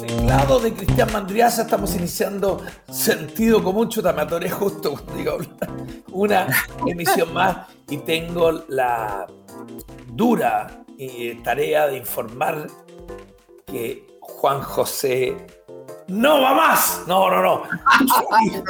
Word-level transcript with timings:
Teclado 0.00 0.60
de 0.60 0.74
Cristian 0.74 1.12
Mandriaza, 1.12 1.62
estamos 1.62 1.94
iniciando 1.94 2.60
Sentido 2.90 3.62
Común. 3.62 3.88
Chuta, 3.88 4.12
me 4.12 4.22
atoré 4.22 4.50
justo 4.50 5.00
digo 5.16 5.38
una 6.12 6.46
emisión 6.86 7.32
más 7.32 7.68
y 7.88 7.98
tengo 7.98 8.52
la 8.68 9.26
dura 10.06 10.84
eh, 10.98 11.40
tarea 11.42 11.86
de 11.88 11.96
informar 11.96 12.68
que 13.66 14.06
Juan 14.20 14.62
José 14.62 15.36
no 16.08 16.40
va 16.40 16.54
más. 16.54 17.02
No, 17.06 17.30
no, 17.30 17.42
no. 17.42 17.62
Oye, 18.30 18.62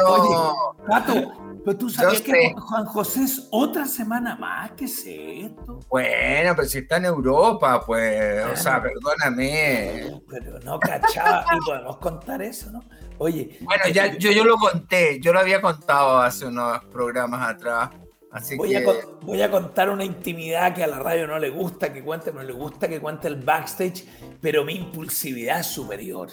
Pato, 0.89 1.33
pero 1.65 1.79
tú 1.79 1.89
sabes 1.89 2.21
que 2.21 2.53
Juan 2.55 2.85
José 2.85 3.25
es 3.25 3.49
otra 3.51 3.87
semana 3.87 4.37
más, 4.37 4.73
¿qué 4.73 4.85
es 4.85 5.03
esto? 5.07 5.81
Bueno, 5.89 6.55
pero 6.55 6.69
si 6.69 6.79
está 6.79 6.99
en 6.99 7.07
Europa, 7.07 7.83
pues, 7.87 8.45
o 8.53 8.57
sea, 8.57 8.83
perdóname. 8.83 10.21
Pero 10.29 10.59
no 10.61 10.79
cachaba, 10.79 11.47
y 11.57 11.65
podemos 11.65 11.97
contar 11.97 12.43
eso, 12.43 12.71
¿no? 12.71 12.85
Oye. 13.17 13.59
Bueno, 13.63 13.85
ya, 13.93 14.15
yo, 14.19 14.31
yo 14.31 14.45
lo 14.45 14.57
conté, 14.59 15.21
yo 15.21 15.33
lo 15.33 15.41
había 15.41 15.63
contado 15.63 16.19
hace 16.19 16.47
unos 16.47 16.85
programas 16.87 17.55
atrás. 17.55 17.91
Así 18.31 18.57
voy, 18.57 18.71
que... 18.71 18.79
a, 18.79 18.83
voy 19.23 19.41
a 19.41 19.51
contar 19.51 19.89
una 19.89 20.05
intimidad 20.05 20.75
que 20.75 20.85
a 20.85 20.89
la 20.89 20.99
radio 20.99 21.27
no 21.27 21.39
le 21.39 21.49
gusta 21.49 21.93
que 21.93 22.03
cuente, 22.03 22.33
no 22.33 22.43
le 22.43 22.53
gusta 22.53 22.89
que 22.89 23.01
cuente 23.01 23.29
el 23.29 23.37
backstage, 23.37 24.05
pero 24.41 24.65
mi 24.65 24.75
impulsividad 24.75 25.61
es 25.61 25.67
superior. 25.69 26.29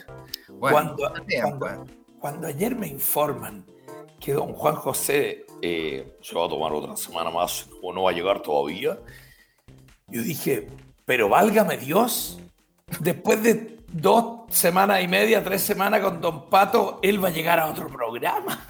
Bueno, 0.50 0.96
cuando, 0.98 1.14
cuando, 1.42 1.60
pues. 1.60 1.74
cuando 2.20 2.48
ayer 2.48 2.76
me 2.76 2.88
informan 2.88 3.71
que 4.22 4.34
don 4.34 4.54
Juan 4.54 4.76
José 4.76 5.46
eh, 5.62 6.18
se 6.22 6.36
va 6.36 6.46
a 6.46 6.50
tomar 6.50 6.72
otra 6.72 6.96
semana 6.96 7.32
más 7.32 7.68
o 7.82 7.92
no 7.92 8.04
va 8.04 8.12
a 8.12 8.14
llegar 8.14 8.42
todavía. 8.42 9.00
Yo 10.08 10.22
dije, 10.22 10.68
pero 11.06 11.28
válgame 11.28 11.78
Dios, 11.78 12.40
después 13.00 13.42
de 13.42 13.80
dos 13.88 14.42
semanas 14.50 15.02
y 15.04 15.08
media, 15.08 15.44
tres 15.44 15.64
semanas 15.64 16.02
con 16.02 16.22
Don 16.22 16.50
Pato, 16.50 17.00
él 17.02 17.24
va 17.24 17.30
a 17.30 17.32
llegar 17.32 17.60
a 17.60 17.66
otro 17.68 17.90
programa. 17.90 18.64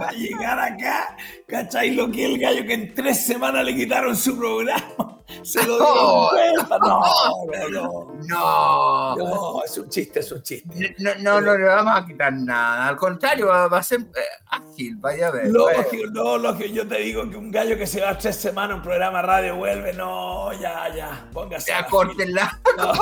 va 0.00 0.08
a 0.08 0.12
llegar 0.12 0.58
acá, 0.58 1.16
¿cachai? 1.52 1.90
Lo 1.90 2.10
que 2.10 2.24
el 2.24 2.38
gallo 2.38 2.64
que 2.64 2.72
en 2.72 2.94
tres 2.94 3.26
semanas 3.26 3.62
le 3.64 3.76
quitaron 3.76 4.16
su 4.16 4.36
programa. 4.38 5.18
Se 5.42 5.62
lo 5.66 5.76
dio 5.78 6.28
cuenta. 6.30 6.78
No, 6.78 7.00
no, 7.46 7.68
no. 7.68 8.12
No. 8.26 9.16
No, 9.16 9.64
es 9.64 9.76
un 9.78 9.88
chiste, 9.88 10.20
es 10.20 10.32
un 10.32 10.42
chiste. 10.42 10.94
No, 10.98 11.14
no, 11.20 11.40
no 11.40 11.56
le 11.56 11.64
vamos 11.64 11.94
a 11.96 12.06
quitar 12.06 12.32
nada. 12.32 12.88
Al 12.88 12.96
contrario, 12.96 13.46
va, 13.48 13.66
a 13.66 13.82
ser 13.82 14.00
eh, 14.00 14.20
ágil, 14.48 14.96
vaya 14.96 15.28
a 15.28 15.30
ver. 15.30 15.48
Lógico, 15.48 16.06
no, 16.12 16.38
lógico. 16.38 16.72
Yo 16.72 16.88
te 16.88 16.98
digo 16.98 17.28
que 17.28 17.36
un 17.36 17.50
gallo 17.50 17.76
que 17.76 17.86
se 17.86 18.00
va 18.00 18.16
tres 18.16 18.36
semanas 18.36 18.72
a 18.72 18.76
un 18.76 18.82
programa 18.82 19.20
radio 19.22 19.56
vuelve. 19.56 19.92
No, 19.92 20.52
ya, 20.54 20.94
ya. 20.94 21.26
Póngase. 21.32 21.70
Ya, 21.70 21.86
córtenla. 21.86 22.60
No. 22.76 22.92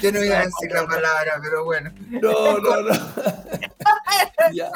Yo 0.00 0.12
no 0.12 0.22
iba 0.22 0.38
a 0.38 0.44
decir 0.44 0.70
la 0.72 0.86
palabra, 0.86 1.40
pero 1.42 1.64
bueno. 1.64 1.90
No, 2.10 2.58
no, 2.58 2.82
no. 2.82 2.94
ya. 4.52 4.70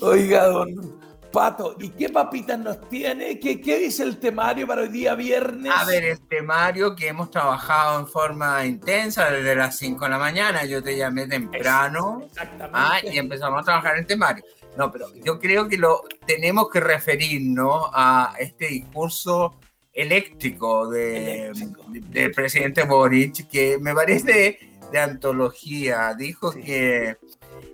Oiga, 0.00 0.46
don 0.46 1.02
Pato, 1.32 1.76
¿y 1.80 1.88
qué 1.90 2.10
papitas 2.10 2.58
nos 2.58 2.88
tiene? 2.90 3.40
¿Qué, 3.40 3.58
¿Qué, 3.60 3.78
dice 3.78 4.02
el 4.02 4.18
temario 4.18 4.66
para 4.66 4.82
hoy 4.82 4.88
día 4.88 5.14
viernes? 5.14 5.72
A 5.74 5.84
ver, 5.86 6.04
el 6.04 6.20
temario 6.20 6.94
que 6.94 7.08
hemos 7.08 7.30
trabajado 7.30 8.00
en 8.00 8.06
forma 8.06 8.66
intensa 8.66 9.30
desde 9.30 9.54
las 9.54 9.78
5 9.78 10.04
de 10.04 10.10
la 10.10 10.18
mañana. 10.18 10.66
Yo 10.66 10.82
te 10.82 10.94
llamé 10.94 11.26
temprano. 11.26 12.22
Exactamente. 12.26 12.78
Ah, 12.78 13.00
y 13.02 13.16
empezamos 13.16 13.62
a 13.62 13.64
trabajar 13.64 13.96
el 13.96 14.06
temario. 14.06 14.44
No, 14.76 14.92
pero 14.92 15.06
yo 15.24 15.40
creo 15.40 15.68
que 15.68 15.78
lo 15.78 16.02
tenemos 16.26 16.68
que 16.70 16.80
referirnos 16.80 17.86
a 17.94 18.34
este 18.38 18.68
discurso 18.68 19.56
eléctrico, 19.92 20.88
de, 20.88 21.46
eléctrico. 21.46 21.84
De, 21.88 22.00
del 22.00 22.32
presidente 22.32 22.84
Boric, 22.84 23.48
que 23.48 23.78
me 23.78 23.94
parece 23.94 24.58
de 24.92 24.98
antología. 24.98 26.14
Dijo 26.14 26.52
sí. 26.52 26.62
que 26.62 27.16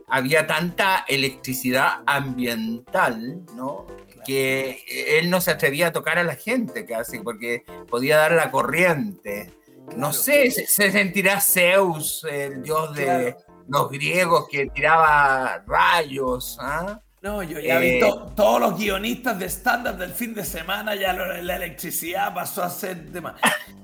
había 0.09 0.47
tanta 0.47 1.05
electricidad 1.09 2.03
ambiental, 2.07 3.45
¿no? 3.55 3.87
Que 4.25 4.85
él 5.19 5.31
no 5.31 5.41
se 5.41 5.51
atrevía 5.51 5.89
a 5.89 5.93
tocar 5.93 6.19
a 6.19 6.23
la 6.23 6.37
gente 6.37 6.85
casi, 6.85 7.21
porque 7.21 7.65
podía 7.89 8.19
dar 8.19 8.33
la 8.33 8.51
corriente. 8.51 9.53
Claro, 9.87 9.99
no 9.99 10.13
sé, 10.13 10.51
se, 10.51 10.67
se, 10.67 10.91
sentirá 10.91 11.41
Zeus, 11.41 12.27
el 12.31 12.63
dios 12.63 12.95
de 12.95 13.37
los 13.69 13.91
griegos 13.91 14.47
que 14.51 14.67
tiraba 14.67 15.63
rayos. 15.67 16.59
¿ah? 16.61 17.01
No, 17.21 17.43
yo 17.43 17.59
ya 17.59 17.83
eh, 17.83 17.95
vi 17.95 18.01
to 18.01 18.33
todos 18.37 18.61
los 18.61 18.79
guionistas 18.79 19.39
de 19.39 19.47
estándar 19.47 19.97
del 19.97 20.13
fin 20.13 20.35
de 20.35 20.45
semana, 20.45 20.95
ya 20.95 21.13
lo, 21.13 21.27
la 21.43 21.57
electricidad 21.57 22.33
pasó 22.35 22.63
a 22.63 22.71
ser 22.71 23.11
tema. 23.13 23.37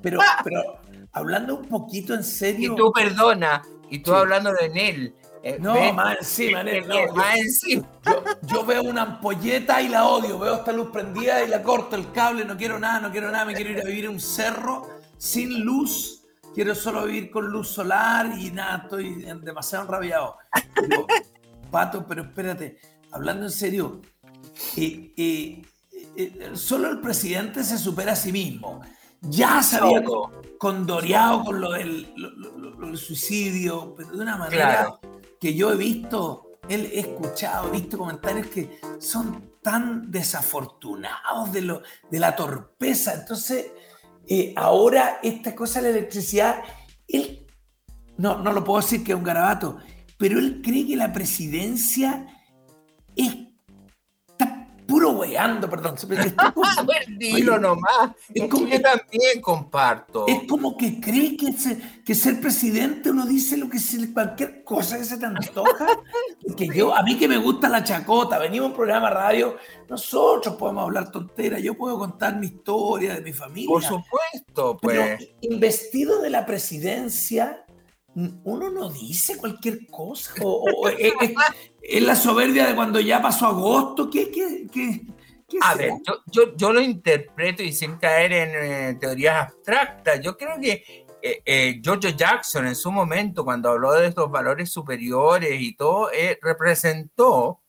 Pero, 0.03 0.21
pero 0.45 0.79
hablando 1.13 1.57
un 1.57 1.67
poquito 1.67 2.15
en 2.15 2.23
serio. 2.23 2.73
Y 2.73 2.77
tú 2.77 2.93
perdona, 2.93 3.63
y 3.91 3.99
tú 3.99 4.13
sí. 4.13 4.17
hablando 4.17 4.53
de 4.53 4.69
Nel. 4.69 5.15
Eh, 5.47 5.59
no, 5.61 5.75
ven, 5.75 5.95
más 5.95 6.17
encima, 6.21 6.63
eh, 6.63 6.81
no, 6.81 7.15
más 7.15 7.37
encima. 7.37 7.87
Yo, 8.07 8.25
yo, 8.41 8.65
veo 8.65 8.83
una 8.83 9.03
ampolleta 9.03 9.83
y 9.83 9.89
la 9.89 10.07
odio, 10.07 10.39
veo 10.39 10.55
esta 10.55 10.73
luz 10.73 10.89
prendida 10.91 11.45
y 11.45 11.49
la 11.49 11.63
corto 11.63 11.97
el 11.97 12.11
cable, 12.13 12.47
no 12.47 12.57
quiero 12.57 12.79
nada, 12.79 13.01
no 13.01 13.13
quiero 13.13 13.31
nada, 13.31 13.45
me 13.45 13.55
quiero 13.55 13.73
ir 13.73 13.81
a 13.81 13.85
vivir 13.85 14.07
en 14.07 14.13
un 14.13 14.21
cerro 14.21 14.89
sin 15.19 15.61
luz, 15.63 16.23
quiero 16.55 16.75
solo 16.75 17.05
vivir 17.05 17.31
con 17.31 17.47
luz 17.47 17.69
solar 17.69 18.39
y 18.39 18.53
nada, 18.53 18.85
estoy 18.85 19.23
demasiado 19.43 19.85
enrabiado. 19.85 20.39
Pato, 21.71 22.07
pero 22.07 22.23
espérate, 22.23 22.79
hablando 23.13 23.45
en 23.45 23.53
serio, 23.53 24.01
eh, 24.77 25.13
eh, 25.15 25.63
eh, 26.17 26.51
solo 26.55 26.89
el 26.89 27.01
presidente 27.01 27.65
se 27.65 27.77
supera 27.77 28.13
a 28.13 28.17
sí 28.17 28.33
mismo. 28.33 28.81
Ya 29.21 29.63
se 29.63 29.77
había 29.77 30.03
condoreado 30.57 31.45
con 31.45 31.61
lo 31.61 31.73
del, 31.73 32.15
lo, 32.17 32.31
lo, 32.31 32.59
lo 32.79 32.87
del, 32.87 32.97
suicidio, 32.97 33.95
pero 33.95 34.11
de 34.11 34.23
una 34.23 34.37
manera 34.39 34.99
claro. 35.01 35.14
Que 35.45 35.55
yo 35.55 35.71
he 35.71 35.77
visto, 35.77 36.59
él 36.71 36.89
he 36.91 37.01
escuchado, 37.01 37.69
he 37.69 37.73
visto 37.73 37.99
comentarios 37.99 38.47
que 38.47 38.81
son 38.99 39.53
tan 39.61 40.11
desafortunados 40.11 41.53
de, 41.53 41.61
lo, 41.61 41.83
de 42.11 42.19
la 42.19 42.35
torpeza. 42.35 43.13
Entonces, 43.13 43.67
ahora 44.57 45.21
esta 45.23 45.55
cosa 45.55 45.83
de 45.83 45.91
la 45.91 45.99
electricidad, 45.99 46.63
él, 47.07 47.47
no, 48.17 48.39
no 48.39 48.55
lo 48.55 48.65
puedo 48.65 48.81
decir 48.81 49.05
que 49.05 49.13
es 49.13 49.19
un 49.19 49.23
garabato, 49.23 49.77
pero 50.17 50.39
él 50.39 50.63
cree 50.65 50.87
que 50.87 50.97
la 50.97 51.13
presidencia 51.13 52.27
es 53.15 53.37
puro 54.87 55.11
weando, 55.11 55.69
perdón. 55.69 55.97
Como, 55.97 56.65
Dilo 57.19 57.59
nomás. 57.59 58.13
Es 58.33 58.49
como, 58.49 58.67
yo 58.67 58.81
también 58.81 59.41
comparto. 59.41 60.27
Es 60.27 60.41
como 60.49 60.77
que 60.77 61.01
cree 61.01 61.37
que, 61.37 61.53
se, 61.53 62.03
que 62.05 62.15
ser 62.15 62.41
presidente 62.41 63.11
uno 63.11 63.27
dice 63.27 63.57
lo 63.57 63.69
que 63.69 63.79
se, 63.79 64.13
cualquier 64.13 64.65
cosa 64.65 64.99
que 64.99 65.05
se 65.05 65.19
te 65.19 65.27
antoja. 65.27 65.87
que 66.57 66.69
yo, 66.69 66.95
a 66.95 67.03
mí 67.03 67.17
que 67.19 67.29
me 67.29 67.39
gusta 67.39 67.69
la 67.69 67.85
chacota, 67.85 68.39
venimos 68.39 68.67
a 68.67 68.71
un 68.71 68.77
programa 68.77 69.11
radio, 69.11 69.57
nosotros 69.89 70.57
podemos 70.57 70.85
hablar 70.85 71.11
tonteras, 71.11 71.63
yo 71.63 71.75
puedo 71.75 71.99
contar 71.99 72.37
mi 72.37 72.47
historia 72.47 73.15
de 73.15 73.23
mi 73.23 73.33
familia. 73.33 73.69
Por 73.69 73.83
supuesto, 73.83 74.79
pues. 74.81 74.99
Pero 74.99 75.31
investido 75.41 76.21
de 76.21 76.31
la 76.31 76.47
presidencia, 76.47 77.64
uno 78.15 78.71
no 78.71 78.91
dice 78.91 79.37
cualquier 79.37 79.87
cosa. 79.87 80.33
O, 80.43 80.89
es, 80.89 82.03
la 82.03 82.17
soberbia 82.17 82.67
de 82.67 82.75
cuando 82.75 83.01
ya 83.01 83.21
pasó 83.21 83.47
agosto. 83.47 84.09
¿Qué, 84.09 84.31
qué, 84.31 84.67
qué, 84.73 85.03
a 85.61 85.75
ver, 85.75 85.93
yo, 86.31 86.57
yo, 86.57 86.73
lo 86.73 86.81
interpreto 86.81 87.63
y 87.63 87.73
sin 87.73 87.97
caer 87.97 88.33
en 88.33 88.51
eh, 88.55 88.99
teorías 89.01 89.49
abstractas. 89.49 90.21
Yo 90.21 90.37
creo 90.37 90.59
que 90.61 91.07
eh, 91.23 91.43
eh, 91.45 91.81
George 91.83 92.15
Jackson 92.17 92.67
en 92.67 92.75
su 92.75 92.91
momento, 92.91 93.45
cuando 93.45 93.71
habló 93.71 93.93
de 93.93 94.09
estos 94.09 94.31
valores 94.31 94.71
superiores 94.71 95.61
y 95.61 95.77
todo, 95.77 96.11
representó 96.41 97.61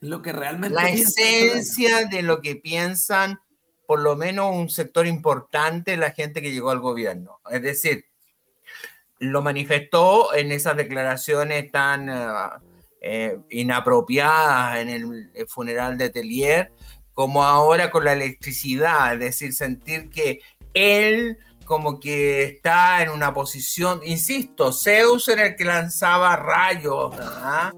lo 0.00 0.22
que 0.22 0.32
realmente 0.32 0.74
la 0.74 0.88
esencia 0.88 2.06
de 2.06 2.22
lo 2.22 2.40
que 2.40 2.56
piensan 2.56 3.38
por 3.86 4.00
lo 4.00 4.16
menos 4.16 4.54
un 4.54 4.70
sector 4.70 5.06
importante 5.06 5.90
de 5.90 5.96
la 5.96 6.12
gente 6.12 6.40
que 6.40 6.52
llegó 6.52 6.70
al 6.70 6.78
gobierno. 6.78 7.40
Es 7.50 7.60
decir, 7.60 8.04
lo 9.20 9.42
manifestó 9.42 10.34
en 10.34 10.50
esas 10.50 10.76
declaraciones 10.76 11.70
tan 11.70 12.10
inapropiadas 13.48 14.78
en 14.78 14.88
el, 14.88 15.30
funeral 15.48 15.96
de 15.96 16.10
Tellier, 16.10 16.72
como 17.14 17.44
ahora 17.44 17.90
con 17.90 18.04
la 18.04 18.12
electricidad, 18.12 19.14
es 19.14 19.20
decir, 19.20 19.54
sentir 19.54 20.10
que 20.10 20.40
él 20.74 21.38
como 21.70 22.00
que 22.00 22.42
está 22.42 23.00
en 23.00 23.10
una 23.10 23.32
posición, 23.32 24.00
insisto, 24.04 24.72
Zeus 24.72 25.28
era 25.28 25.46
el 25.46 25.54
que 25.54 25.64
lanzaba 25.64 26.34
rayos 26.34 27.14
¿ah? 27.20 27.72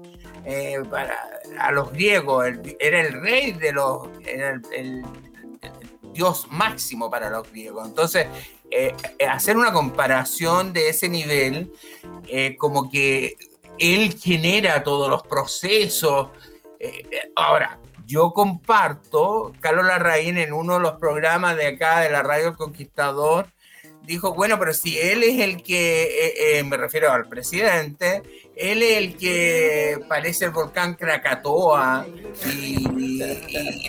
eh, 0.45 0.81
para, 0.89 1.15
a 1.59 1.71
los 1.71 1.91
griegos, 1.91 2.43
era 2.79 3.01
el 3.01 3.21
rey 3.21 3.51
de 3.51 3.71
los, 3.71 4.07
era 4.25 4.59
el, 4.75 5.05
dios 6.11 6.47
máximo 6.49 7.11
para 7.11 7.29
los 7.29 7.47
griegos. 7.51 7.87
Entonces, 7.87 8.25
eh, 8.75 8.95
eh, 9.19 9.25
hacer 9.25 9.57
una 9.57 9.71
comparación 9.71 10.73
de 10.73 10.89
ese 10.89 11.09
nivel, 11.09 11.71
como 12.57 12.89
que 12.89 13.37
él 13.77 14.17
genera 14.19 14.83
todos 14.83 15.09
los 15.09 15.23
procesos. 15.23 16.29
ahora, 17.35 17.79
yo 18.05 18.31
comparto, 18.33 19.53
Carlos 19.59 19.85
Larraín 19.85 20.37
en 20.37 20.53
uno 20.53 20.75
de 20.75 20.79
los 20.81 20.93
programas 20.93 21.55
de 21.55 21.67
acá 21.67 22.01
de 22.01 22.09
la 22.09 22.23
Radio 22.23 22.49
El 22.49 22.55
Conquistador, 22.55 23.47
dijo, 24.05 24.33
bueno, 24.33 24.59
pero 24.59 24.73
si 24.73 24.99
él 24.99 25.23
es 25.23 25.39
el 25.39 25.63
que, 25.63 26.03
eh, 26.03 26.59
eh, 26.59 26.63
me 26.63 26.77
refiero 26.77 27.11
al 27.11 27.27
presidente, 27.27 28.21
él 28.55 28.83
es 28.83 28.97
el 28.97 29.17
que 29.17 29.99
parece 30.07 30.45
el 30.45 30.51
volcán 30.51 30.93
Krakatoa 30.95 32.05
y, 32.45 32.83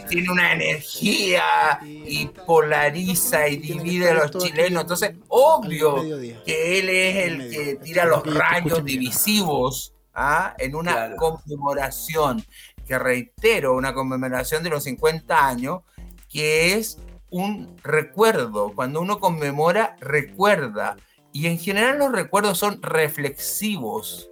tiene 0.09 0.31
una 0.31 0.53
energía 0.53 1.43
y 1.83 2.27
polariza 2.27 3.49
y 3.49 3.57
divide 3.57 4.11
a 4.11 4.15
los 4.15 4.31
chilenos. 4.31 4.83
Entonces, 4.83 5.15
obvio 5.29 5.97
que 6.45 6.79
él 6.79 6.89
es 6.89 7.17
el 7.27 7.51
que 7.51 7.75
tira 7.83 8.05
los 8.05 8.23
rayos 8.33 8.85
divisivos 8.85 9.95
¿ah? 10.15 10.55
en 10.59 10.75
una 10.75 11.15
conmemoración 11.17 12.45
que 12.87 12.99
reitero, 12.99 13.75
una 13.75 13.95
conmemoración 13.95 14.63
de 14.63 14.71
los 14.71 14.85
50 14.85 15.47
años, 15.47 15.81
que 16.29 16.75
es 16.75 16.99
un 17.31 17.77
recuerdo. 17.83 18.73
Cuando 18.75 19.01
uno 19.01 19.21
conmemora, 19.21 19.97
recuerda. 20.01 20.97
Y 21.33 21.49
en 21.49 21.59
general 21.59 21.99
los 21.99 22.13
recuerdos 22.13 22.59
son 22.59 22.81
reflexivos. 22.83 24.31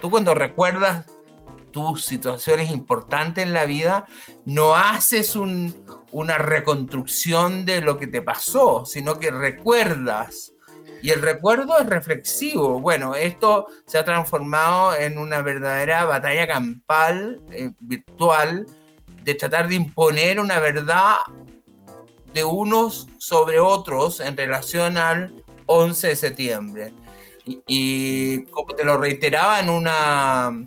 Tú 0.00 0.10
cuando 0.10 0.34
recuerdas 0.34 1.06
tus 1.70 2.04
situaciones 2.04 2.70
importantes 2.70 3.44
en 3.44 3.52
la 3.52 3.64
vida, 3.64 4.06
no 4.44 4.76
haces 4.76 5.36
una 5.36 6.38
reconstrucción 6.38 7.64
de 7.64 7.80
lo 7.80 7.98
que 7.98 8.06
te 8.06 8.22
pasó, 8.22 8.84
sino 8.86 9.18
que 9.18 9.30
recuerdas 9.30 10.54
y 11.04 11.10
el 11.10 11.20
recuerdo 11.20 11.78
es 11.78 11.84
reflexivo. 11.84 12.80
Bueno, 12.80 13.14
esto 13.14 13.66
se 13.84 13.98
ha 13.98 14.06
transformado 14.06 14.96
en 14.96 15.18
una 15.18 15.42
verdadera 15.42 16.06
batalla 16.06 16.46
campal 16.46 17.42
eh, 17.50 17.72
virtual 17.78 18.66
de 19.22 19.34
tratar 19.34 19.68
de 19.68 19.74
imponer 19.74 20.40
una 20.40 20.60
verdad 20.60 21.16
de 22.32 22.42
unos 22.42 23.06
sobre 23.18 23.60
otros 23.60 24.20
en 24.20 24.34
relación 24.34 24.96
al 24.96 25.44
11 25.66 26.08
de 26.08 26.16
septiembre. 26.16 26.94
Y, 27.46 28.44
como 28.44 28.74
te 28.74 28.84
lo 28.84 28.96
reiteraba 28.96 29.60
en 29.60 29.68
una 29.68 30.66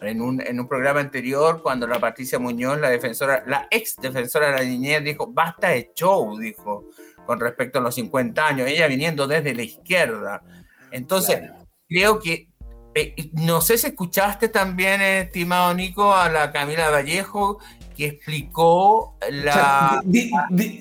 en 0.00 0.20
un, 0.20 0.40
en 0.40 0.60
un, 0.60 0.68
programa 0.68 1.00
anterior, 1.00 1.62
cuando 1.62 1.86
la 1.86 1.98
Patricia 1.98 2.38
Muñoz, 2.38 2.78
la 2.78 2.90
defensora, 2.90 3.42
la 3.46 3.66
ex 3.70 3.96
defensora 3.96 4.48
de 4.48 4.52
la 4.52 4.62
niñez, 4.62 5.02
dijo, 5.02 5.26
basta 5.26 5.70
de 5.70 5.92
show, 5.94 6.38
dijo 6.38 6.90
con 7.24 7.40
respecto 7.40 7.78
a 7.78 7.82
los 7.82 7.94
50 7.94 8.46
años, 8.46 8.68
ella 8.68 8.86
viniendo 8.86 9.26
desde 9.26 9.54
la 9.54 9.62
izquierda. 9.62 10.42
Entonces, 10.90 11.40
creo 11.88 12.18
que, 12.18 12.48
eh, 12.94 13.30
no 13.32 13.60
sé 13.60 13.78
si 13.78 13.88
escuchaste 13.88 14.48
también, 14.48 15.00
estimado 15.00 15.74
Nico, 15.74 16.14
a 16.14 16.28
la 16.28 16.52
Camila 16.52 16.90
Vallejo, 16.90 17.58
que 17.94 18.06
explicó 18.06 19.16
la... 19.30 20.02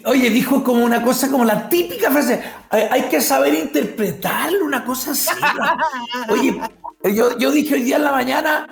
oye, 0.06 0.30
dijo 0.30 0.64
como 0.64 0.84
una 0.84 1.04
cosa, 1.04 1.30
como 1.30 1.46
la 1.46 1.70
típica 1.70 2.12
frase, 2.12 2.42
hay, 2.70 3.04
que 3.04 3.22
saber 3.22 3.54
interpretarlo, 3.54 4.66
una 4.66 4.84
cosa 4.84 5.12
así. 5.12 5.30
oye, 6.30 6.60
yo, 7.14 7.38
yo 7.38 7.52
dije 7.52 7.76
hoy 7.76 7.84
día 7.84 7.98
en 7.98 8.04
la 8.04 8.12
mañana, 8.12 8.68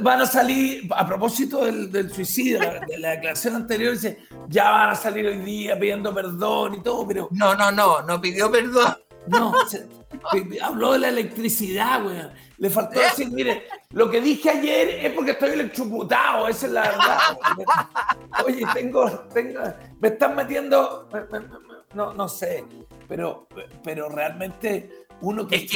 van 0.00 0.20
a 0.20 0.26
salir, 0.26 0.88
a 0.94 1.06
propósito 1.06 1.64
del, 1.64 2.10
suicidio, 2.12 2.60
de 2.60 2.98
la 2.98 3.10
declaración 3.10 3.56
anterior, 3.56 3.92
dice, 3.92 4.18
ya 4.48 4.70
van 4.70 4.90
a 4.90 4.94
salir 4.94 5.26
hoy 5.26 5.38
día 5.38 5.78
pidiendo 5.78 6.14
perdón 6.14 6.74
y 6.74 6.82
todo, 6.82 7.06
pero... 7.06 7.28
No, 7.32 7.54
no, 7.54 7.70
no, 7.70 8.02
no 8.02 8.20
pidió 8.20 8.50
perdón. 8.50 8.96
No, 9.26 9.54
habló 10.62 10.92
de 10.92 10.98
la 10.98 11.08
electricidad, 11.08 12.02
güey. 12.02 12.18
Le 12.58 12.70
faltó 12.70 13.00
decir, 13.00 13.30
mire, 13.30 13.66
lo 13.90 14.10
que 14.10 14.20
dije 14.20 14.50
ayer 14.50 15.06
es 15.06 15.12
porque 15.12 15.32
estoy 15.32 15.50
electrocutado, 15.50 16.48
esa 16.48 16.66
es 16.66 16.72
la 16.72 16.82
verdad. 16.82 17.18
Oye, 18.44 18.64
tengo, 18.72 19.10
tengo, 19.32 19.60
me 20.00 20.08
están 20.08 20.36
metiendo, 20.36 21.08
no, 21.94 22.14
no 22.14 22.28
sé, 22.28 22.64
pero, 23.08 23.48
pero 23.82 24.08
realmente 24.08 25.04
uno 25.20 25.46
que, 25.46 25.66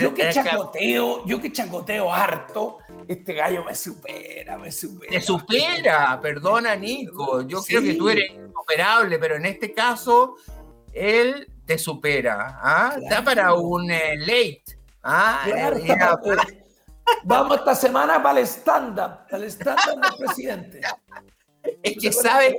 yo 0.00 0.14
que 0.14 0.30
chacoteo, 0.30 1.24
yo 1.26 1.40
que 1.40 1.52
chacoteo 1.52 2.12
harto, 2.12 2.78
este 3.06 3.34
gallo 3.34 3.64
me 3.64 3.74
supera, 3.74 4.58
me 4.58 4.72
supera. 4.72 5.12
Te 5.12 5.20
supera, 5.20 6.20
perdona 6.20 6.74
Nico, 6.74 7.42
yo 7.42 7.62
creo 7.62 7.82
que 7.82 7.94
tú 7.94 8.08
eres 8.08 8.32
insuperable, 8.32 9.18
pero 9.18 9.36
en 9.36 9.46
este 9.46 9.72
caso 9.72 10.36
él 10.92 11.48
te 11.64 11.78
supera, 11.78 12.58
¿ah? 12.62 12.96
Está 13.00 13.22
para 13.22 13.54
un 13.54 13.90
eh, 13.90 14.16
late, 14.16 14.62
¿ah? 15.02 15.44
Vamos 17.24 17.58
esta 17.58 17.74
semana 17.74 18.22
para 18.22 18.40
el 18.40 18.46
stand-up, 18.46 19.26
para 19.28 19.38
el 19.38 19.50
stand-up 19.50 20.00
del 20.00 20.26
presidente. 20.26 20.80
Es 21.82 21.96
que, 21.98 22.12
¿sabes? 22.12 22.54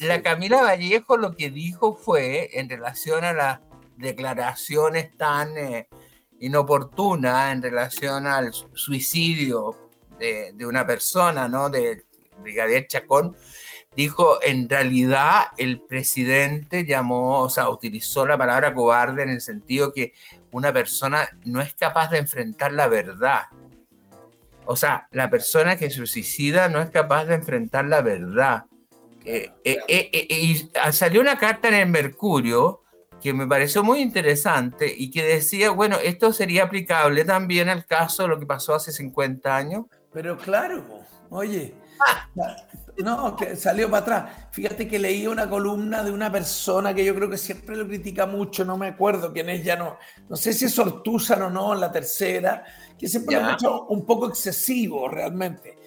La 0.00 0.22
Camila 0.22 0.62
Vallejo 0.62 1.16
lo 1.16 1.34
que 1.34 1.50
dijo 1.50 1.94
fue 1.94 2.50
en 2.58 2.68
relación 2.68 3.24
a 3.24 3.32
las 3.32 3.60
declaraciones 3.96 5.16
tan 5.16 5.56
eh, 5.56 5.88
inoportunas 6.40 7.52
en 7.52 7.62
relación 7.62 8.26
al 8.26 8.52
suicidio 8.52 9.90
de, 10.18 10.54
una 10.66 10.86
persona, 10.86 11.48
¿no? 11.48 11.70
De 11.70 12.04
Brigadier 12.38 12.86
Chacón, 12.86 13.36
dijo, 13.96 14.38
en 14.42 14.68
realidad 14.68 15.46
el 15.56 15.80
presidente 15.80 16.84
llamó, 16.84 17.40
o 17.40 17.48
sea, 17.48 17.70
utilizó 17.70 18.26
la 18.26 18.36
palabra 18.36 18.74
cobarde 18.74 19.22
en 19.22 19.30
el 19.30 19.40
sentido 19.40 19.92
que 19.92 20.12
una 20.52 20.72
persona 20.72 21.28
no 21.44 21.60
es 21.60 21.74
capaz 21.74 22.10
de 22.10 22.18
enfrentar 22.18 22.72
la 22.72 22.88
verdad. 22.88 23.44
O 24.66 24.76
sea, 24.76 25.08
la 25.12 25.30
persona 25.30 25.76
que 25.76 25.90
se 25.90 26.06
suicida 26.06 26.68
no 26.68 26.82
es 26.82 26.90
capaz 26.90 27.24
de 27.24 27.36
enfrentar 27.36 27.86
la 27.86 28.02
verdad. 28.02 28.64
Eh, 29.24 29.52
eh, 29.64 30.26
y 30.30 30.70
salió 30.92 31.20
una 31.20 31.38
carta 31.38 31.68
en 31.68 31.74
el 31.74 31.88
Mercurio 31.88 32.82
que 33.20 33.32
me 33.32 33.46
pareció 33.46 33.82
muy 33.82 34.00
interesante 34.00 34.92
y 34.94 35.10
que 35.10 35.24
decía, 35.24 35.70
bueno, 35.70 35.96
esto 36.02 36.32
sería 36.32 36.64
aplicable 36.64 37.24
también 37.24 37.68
al 37.68 37.86
caso 37.86 38.24
de 38.24 38.28
lo 38.28 38.38
que 38.38 38.46
pasó 38.46 38.74
hace 38.74 38.92
50 38.92 39.56
años. 39.56 39.86
Pero 40.12 40.36
claro, 40.36 40.84
oye, 41.30 41.74
no, 43.02 43.36
que 43.36 43.56
salió 43.56 43.90
para 43.90 44.02
atrás. 44.02 44.48
Fíjate 44.50 44.88
que 44.88 44.98
leí 44.98 45.26
una 45.26 45.48
columna 45.48 46.02
de 46.02 46.10
una 46.10 46.30
persona 46.30 46.94
que 46.94 47.04
yo 47.04 47.14
creo 47.14 47.28
que 47.28 47.38
siempre 47.38 47.76
lo 47.76 47.86
critica 47.86 48.26
mucho, 48.26 48.64
no 48.64 48.76
me 48.76 48.88
acuerdo 48.88 49.32
quién 49.32 49.48
es, 49.50 49.64
ya 49.64 49.76
no, 49.76 49.96
no 50.28 50.36
sé 50.36 50.52
si 50.52 50.64
es 50.64 50.78
Ortúzar 50.78 51.42
o 51.42 51.50
no, 51.50 51.74
en 51.74 51.80
la 51.80 51.92
tercera, 51.92 52.64
que 52.98 53.08
siempre 53.08 53.36
lo 53.36 53.46
ha 53.46 53.52
hecho 53.54 53.86
un 53.86 54.04
poco 54.04 54.28
excesivo 54.28 55.08
realmente. 55.08 55.78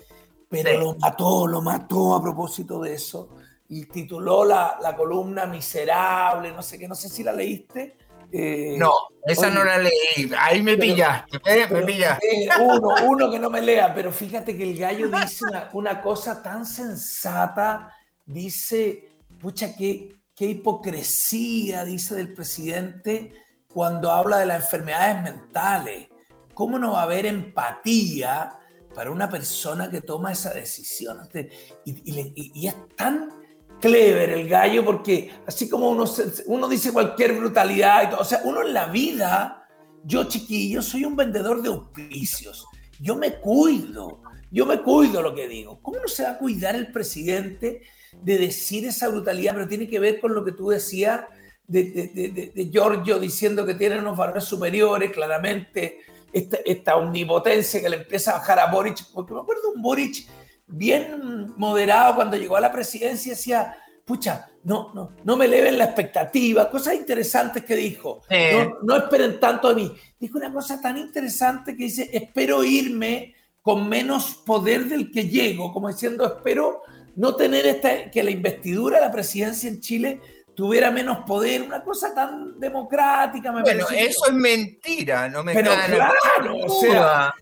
Pero 0.49 0.79
lo 0.79 0.95
mató, 0.95 1.45
lo 1.45 1.61
mató 1.61 2.15
a 2.15 2.21
propósito 2.21 2.81
de 2.81 2.93
eso 2.93 3.35
y 3.69 3.85
tituló 3.85 4.43
la, 4.43 4.79
la, 4.81 4.95
columna 4.95 5.45
Miserable, 5.45 6.51
no 6.51 6.63
sé 6.63 6.79
qué, 6.79 6.87
no 6.87 6.95
sé 6.95 7.07
si 7.07 7.23
la 7.23 7.31
leíste. 7.31 7.97
Eh, 8.31 8.75
no, 8.77 8.93
esa 9.25 9.49
no 9.49 9.63
la 9.63 9.79
leí, 9.79 10.31
ahí 10.37 10.61
me 10.61 10.77
pillaste, 10.77 11.39
me 11.71 11.81
pillaste. 11.81 12.49
uno, 12.61 12.95
uno 13.05 13.31
que 13.31 13.39
no 13.39 13.49
me 13.49 13.61
lea, 13.61 13.93
pero 13.93 14.11
fíjate 14.11 14.55
que 14.55 14.63
el 14.63 14.77
gallo 14.77 15.09
dice 15.09 15.45
una, 15.73 16.01
cosa 16.01 16.43
tan 16.43 16.65
sensata, 16.65 17.91
dice, 18.25 19.09
pucha, 19.39 19.75
qué, 19.75 20.15
qué 20.35 20.45
hipocresía, 20.45 21.83
dice 21.85 22.15
del 22.15 22.33
presidente, 22.33 23.33
cuando 23.73 24.11
habla 24.11 24.37
de 24.37 24.45
las 24.45 24.63
enfermedades 24.63 25.23
mentales. 25.23 26.07
¿Cómo 26.53 26.77
no 26.77 26.91
va 26.93 27.01
a 27.01 27.03
haber 27.03 27.25
empatía 27.25 28.57
para 28.93 29.11
una 29.11 29.29
persona 29.29 29.89
que 29.89 30.01
toma 30.01 30.31
esa 30.31 30.53
decisión? 30.53 31.17
Y, 31.85 32.67
es 32.67 32.75
tan 32.95 33.29
clever 33.79 34.29
el 34.31 34.47
gallo 34.47 34.83
porque 34.83 35.31
así 35.47 35.69
como 35.69 35.89
uno, 35.89 36.05
uno 36.47 36.67
dice 36.67 36.91
cualquier 36.91 37.33
brutalidad, 37.33 38.03
y 38.03 38.09
todo, 38.09 38.21
o 38.21 38.25
sea, 38.25 38.41
uno 38.43 38.61
en 38.61 38.73
la 38.73 38.87
vida, 38.87 39.67
yo 40.03 40.25
chiquillo, 40.25 40.81
soy 40.81 41.05
un 41.05 41.15
vendedor 41.15 41.61
de 41.61 41.69
auspicios. 41.69 42.65
Yo 42.99 43.15
me 43.15 43.35
cuido, 43.35 44.21
yo 44.51 44.65
me 44.65 44.81
cuido 44.81 45.21
lo 45.21 45.33
que 45.33 45.47
digo. 45.47 45.79
¿Cómo 45.81 45.99
no 45.99 46.07
se 46.07 46.23
va 46.23 46.31
a 46.31 46.37
cuidar 46.37 46.75
el 46.75 46.91
presidente 46.91 47.83
de 48.21 48.37
decir 48.37 48.85
esa 48.85 49.07
brutalidad? 49.07 49.53
Pero 49.53 49.67
tiene 49.67 49.87
que 49.87 49.99
ver 49.99 50.19
con 50.19 50.33
lo 50.33 50.43
que 50.43 50.51
tú 50.51 50.69
decías 50.69 51.21
de, 51.69 52.69
Giorgio 52.71 53.19
diciendo 53.19 53.65
que 53.65 53.75
tiene 53.75 53.99
unos 53.99 54.17
valores 54.17 54.43
superiores, 54.43 55.11
claramente 55.11 55.99
esta, 56.33 56.95
omnipotencia 56.97 57.81
que 57.81 57.89
le 57.89 57.97
empieza 57.97 58.31
a 58.31 58.39
bajar 58.39 58.59
a 58.59 58.71
Boric, 58.71 59.05
porque 59.13 59.33
me 59.33 59.39
acuerdo 59.41 59.71
un 59.73 59.81
Boric 59.81 60.27
bien 60.69 61.53
moderado 61.57 62.15
cuando 62.15 62.37
llegó 62.37 62.55
a 62.55 62.61
la 62.61 62.71
presidencia, 62.71 63.33
decía, 63.33 63.75
pucha, 64.05 64.49
no, 64.63 64.91
no, 64.93 65.11
no 65.23 65.37
me 65.37 65.45
eleven 65.45 65.77
la 65.77 65.85
expectativa, 65.85 66.69
cosas 66.69 66.95
interesantes 66.95 67.63
que 67.63 67.75
dijo, 67.75 68.21
no, 68.29 68.77
no 68.83 68.95
esperen 68.95 69.39
tanto 69.39 69.69
de 69.69 69.75
mí. 69.75 69.91
Dijo 70.19 70.37
una 70.37 70.51
cosa 70.51 70.81
tan 70.81 70.97
interesante 70.97 71.75
que 71.75 71.83
dice, 71.83 72.09
espero 72.11 72.63
irme 72.63 73.35
con 73.61 73.87
menos 73.87 74.35
poder 74.45 74.85
del 74.85 75.11
que 75.11 75.27
llego, 75.27 75.71
como 75.71 75.89
diciendo, 75.89 76.25
espero 76.25 76.81
no 77.15 77.35
tener 77.35 77.65
esta, 77.65 78.09
que 78.09 78.23
la 78.23 78.31
investidura 78.31 78.99
de 78.99 79.05
la 79.05 79.11
presidencia 79.11 79.69
en 79.69 79.79
Chile 79.79 80.21
tuviera 80.59 80.91
menos 80.91 81.19
poder, 81.19 81.61
una 81.61 81.81
cosa 81.81 82.13
tan 82.13 82.59
democrática. 82.59 83.49
Me 83.49 83.61
bueno, 83.61 83.85
eso 83.95 84.25
es 84.27 84.33
mentira, 84.33 85.29
no 85.29 85.41
me 85.41 85.53
Pero 85.53 85.71
claro, 85.71 86.57
o 86.65 86.81
sea, 86.81 87.33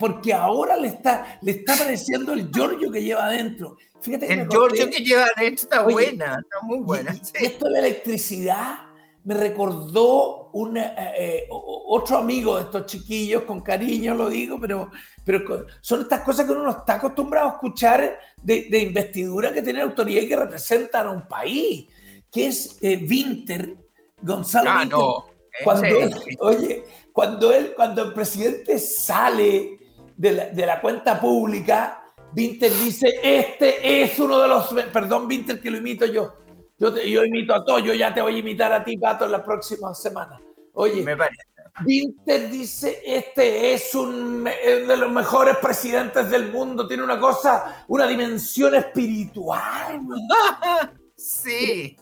porque 0.00 0.34
ahora 0.34 0.76
le 0.76 0.88
está, 0.88 1.38
le 1.42 1.52
está 1.52 1.74
apareciendo 1.74 2.32
el 2.32 2.50
Giorgio 2.50 2.90
que 2.90 3.04
lleva 3.04 3.26
adentro. 3.26 3.76
Fíjate 4.00 4.32
el 4.32 4.48
Giorgio 4.48 4.90
que 4.90 4.98
lleva 4.98 5.26
adentro 5.36 5.62
está 5.62 5.82
buena, 5.82 6.40
está 6.42 6.60
muy 6.62 6.80
buena. 6.80 7.14
Esto 7.34 7.66
de 7.66 7.70
la 7.70 7.78
electricidad 7.78 8.80
me 9.22 9.34
recordó 9.34 10.50
un, 10.52 10.76
eh, 10.76 10.92
eh, 11.16 11.46
otro 11.48 12.18
amigo 12.18 12.56
de 12.56 12.62
estos 12.62 12.86
chiquillos, 12.86 13.44
con 13.44 13.60
cariño 13.60 14.12
lo 14.12 14.28
digo, 14.28 14.58
pero, 14.60 14.90
pero 15.24 15.66
son 15.80 16.00
estas 16.00 16.22
cosas 16.22 16.46
que 16.46 16.50
uno 16.50 16.64
no 16.64 16.70
está 16.70 16.94
acostumbrado 16.94 17.48
a 17.48 17.52
escuchar 17.52 18.18
de, 18.42 18.66
de 18.68 18.78
investidura 18.80 19.52
que 19.52 19.62
tiene 19.62 19.82
autoridad 19.82 20.22
y 20.22 20.28
que 20.28 20.36
representan 20.36 21.06
a 21.06 21.10
un 21.12 21.28
país 21.28 21.86
que 22.30 22.46
es 22.48 22.78
eh, 22.82 23.06
Winter, 23.08 23.76
Gonzalo. 24.20 24.70
Ah, 24.70 24.84
no. 24.84 25.26
Cuando 25.64 25.96
oye, 26.40 26.84
cuando, 27.12 27.52
él, 27.52 27.72
cuando 27.74 28.02
el 28.02 28.12
presidente 28.12 28.78
sale 28.78 29.78
de 30.16 30.32
la, 30.32 30.46
de 30.46 30.66
la 30.66 30.80
cuenta 30.80 31.18
pública, 31.18 32.02
Winter 32.34 32.70
dice, 32.72 33.20
este 33.22 34.02
es 34.02 34.18
uno 34.18 34.38
de 34.38 34.48
los, 34.48 34.68
perdón 34.92 35.26
Winter 35.26 35.60
que 35.60 35.70
lo 35.70 35.78
imito 35.78 36.04
yo, 36.04 36.34
yo, 36.78 36.94
yo 36.98 37.24
imito 37.24 37.54
a 37.54 37.64
todos, 37.64 37.82
yo 37.82 37.94
ya 37.94 38.12
te 38.12 38.20
voy 38.20 38.36
a 38.36 38.38
imitar 38.38 38.72
a 38.72 38.84
ti, 38.84 38.98
Pato, 38.98 39.24
en 39.24 39.32
las 39.32 39.42
próximas 39.42 40.00
semanas. 40.00 40.40
Oye, 40.74 41.02
Me 41.02 41.16
parece. 41.16 41.42
Winter 41.84 42.50
dice, 42.50 43.02
este 43.04 43.74
es 43.74 43.94
un 43.94 44.44
de 44.44 44.96
los 44.96 45.10
mejores 45.10 45.56
presidentes 45.58 46.30
del 46.30 46.50
mundo, 46.50 46.86
tiene 46.86 47.02
una 47.02 47.18
cosa, 47.18 47.84
una 47.88 48.06
dimensión 48.06 48.74
espiritual. 48.74 50.00
sí 51.16 51.96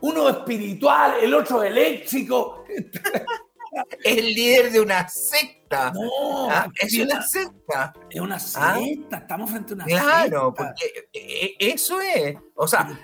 uno 0.00 0.28
espiritual, 0.28 1.14
el 1.20 1.34
otro 1.34 1.62
eléctrico. 1.62 2.64
el 4.04 4.26
líder 4.26 4.72
de 4.72 4.80
una 4.80 5.08
secta. 5.08 5.92
No, 5.92 6.50
ah, 6.50 6.68
es 6.80 6.98
una 6.98 7.22
secta. 7.22 7.92
Es 8.10 8.20
una 8.20 8.36
ah. 8.36 8.78
secta, 8.78 9.16
estamos 9.18 9.50
frente 9.50 9.72
a 9.72 9.76
una 9.76 9.84
secta. 9.84 10.02
Claro, 10.02 10.54
porque 10.54 11.08
eh, 11.12 11.54
eso 11.58 12.00
es. 12.00 12.36
O 12.54 12.66
sea, 12.66 12.98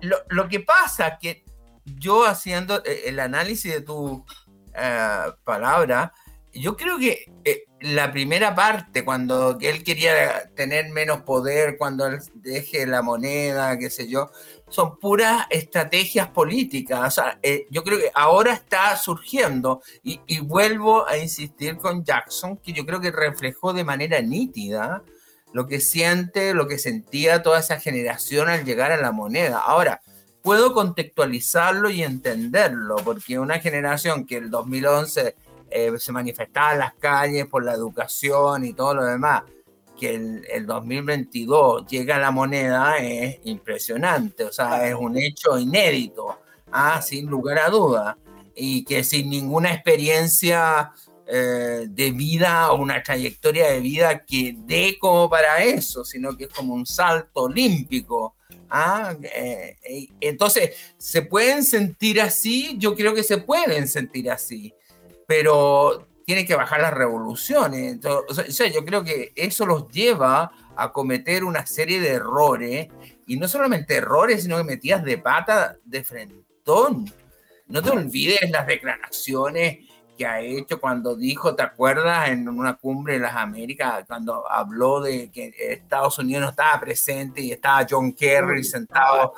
lo, 0.00 0.48
que 0.48 0.60
pasa 0.60 1.08
es 1.08 1.18
que 1.20 1.44
yo 1.84 2.24
haciendo 2.26 2.82
eh, 2.84 3.02
el 3.06 3.20
análisis 3.20 3.72
de 3.72 3.80
tu 3.80 4.24
eh, 4.74 5.32
palabra, 5.44 6.12
yo 6.52 6.76
creo 6.76 6.98
que 6.98 7.26
la 7.80 8.10
primera 8.10 8.54
parte, 8.54 9.04
cuando 9.04 9.58
él 9.60 9.84
quería 9.84 10.50
tener 10.54 10.88
menos 10.90 11.22
poder, 11.22 11.76
cuando 11.76 12.06
él 12.06 12.18
deje 12.34 12.86
la 12.86 13.02
moneda, 13.02 13.78
qué 13.78 13.90
sé 13.90 14.08
yo, 14.08 14.30
son 14.68 14.98
puras 14.98 15.46
estrategias 15.50 16.28
políticas. 16.28 17.20
Eh, 17.42 17.66
yo 17.70 17.84
creo 17.84 17.98
que 17.98 18.10
ahora 18.14 18.52
está 18.52 18.96
surgiendo 18.96 19.82
y, 20.02 20.40
vuelvo 20.40 21.06
a 21.08 21.18
insistir 21.18 21.76
con 21.76 22.04
Jackson, 22.04 22.56
que 22.58 22.72
yo 22.72 22.84
creo 22.84 23.00
que 23.00 23.10
reflejó 23.10 23.72
de 23.72 23.84
manera 23.84 24.20
nítida 24.20 25.02
lo 25.52 25.66
que 25.66 25.80
siente, 25.80 26.52
lo 26.52 26.66
que 26.66 26.78
sentía 26.78 27.42
toda 27.42 27.60
esa 27.60 27.80
generación 27.80 28.48
al 28.48 28.64
llegar 28.64 28.92
a 28.92 28.96
la 28.96 29.12
moneda. 29.12 29.58
Ahora, 29.58 30.02
puedo 30.42 30.74
contextualizarlo 30.74 31.88
y 31.88 32.02
entenderlo, 32.02 32.96
porque 32.96 33.38
una 33.38 33.58
generación 33.60 34.26
que 34.26 34.36
el 34.36 34.50
2011 34.50 35.34
eh, 35.70 35.92
se 35.98 36.12
manifestaba 36.12 36.72
en 36.72 36.78
las 36.80 36.94
calles 36.94 37.46
por 37.46 37.64
la 37.64 37.72
educación 37.72 38.64
y 38.64 38.72
todo 38.72 38.94
lo 38.94 39.04
demás, 39.04 39.44
que 39.96 40.14
el, 40.14 40.46
el, 40.50 40.66
2022 40.66 41.86
llega 41.86 42.16
a 42.16 42.20
la 42.20 42.30
moneda 42.30 42.98
es 42.98 43.38
impresionante, 43.44 44.44
o 44.44 44.52
sea, 44.52 44.86
es 44.88 44.94
un 44.94 45.16
hecho 45.16 45.58
inédito, 45.58 46.38
¿ah? 46.70 47.00
sin 47.02 47.26
lugar 47.26 47.58
a 47.58 47.70
duda, 47.70 48.18
y 48.54 48.84
que 48.84 49.04
sin 49.04 49.30
ninguna 49.30 49.72
experiencia 49.72 50.92
eh, 51.28 51.86
de 51.88 52.12
vida 52.12 52.70
o 52.70 52.80
una 52.80 53.02
trayectoria 53.02 53.72
de 53.72 53.80
vida 53.80 54.24
que 54.24 54.54
dé 54.58 54.96
como 54.98 55.28
para 55.28 55.62
eso, 55.62 56.04
sino 56.04 56.36
que 56.36 56.44
es 56.44 56.50
como 56.50 56.72
un 56.72 56.86
salto 56.86 57.42
olímpico. 57.42 58.36
¿ah? 58.70 59.14
Eh, 59.22 59.76
entonces, 60.20 60.76
¿se 60.96 61.22
pueden 61.22 61.64
sentir 61.64 62.20
así? 62.20 62.76
Yo 62.78 62.94
creo 62.94 63.12
que 63.12 63.24
se 63.24 63.38
pueden 63.38 63.88
sentir 63.88 64.30
así, 64.30 64.72
pero 65.26 66.06
tiene 66.26 66.44
que 66.44 66.56
bajar 66.56 66.80
las 66.80 66.92
revoluciones. 66.92 68.00
o 68.04 68.34
sea, 68.34 68.66
yo 68.66 68.84
creo 68.84 69.04
que 69.04 69.32
eso 69.36 69.64
los 69.64 69.88
lleva 69.88 70.50
a 70.76 70.92
cometer 70.92 71.44
una 71.44 71.64
serie 71.64 72.00
de 72.00 72.08
errores, 72.08 72.88
y 73.28 73.36
no 73.36 73.46
solamente 73.46 73.94
errores, 73.94 74.42
sino 74.42 74.58
que 74.58 74.64
metidas 74.64 75.04
de 75.04 75.18
pata 75.18 75.76
de 75.84 76.02
frentón. 76.02 77.10
No 77.68 77.80
te 77.80 77.90
olvides 77.90 78.50
las 78.50 78.66
declaraciones 78.66 79.85
que 80.16 80.26
ha 80.26 80.40
hecho 80.40 80.80
cuando 80.80 81.14
dijo, 81.14 81.54
¿te 81.54 81.62
acuerdas? 81.62 82.28
En 82.28 82.48
una 82.48 82.74
cumbre 82.74 83.14
de 83.14 83.20
las 83.20 83.36
Américas, 83.36 84.04
cuando 84.06 84.50
habló 84.50 85.00
de 85.00 85.30
que 85.30 85.52
Estados 85.58 86.18
Unidos 86.18 86.42
no 86.42 86.50
estaba 86.50 86.80
presente 86.80 87.40
y 87.40 87.52
estaba 87.52 87.86
John 87.88 88.12
Kerry 88.12 88.64
sentado. 88.64 89.34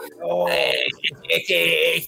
Eh, 0.50 0.73
es, 1.28 1.47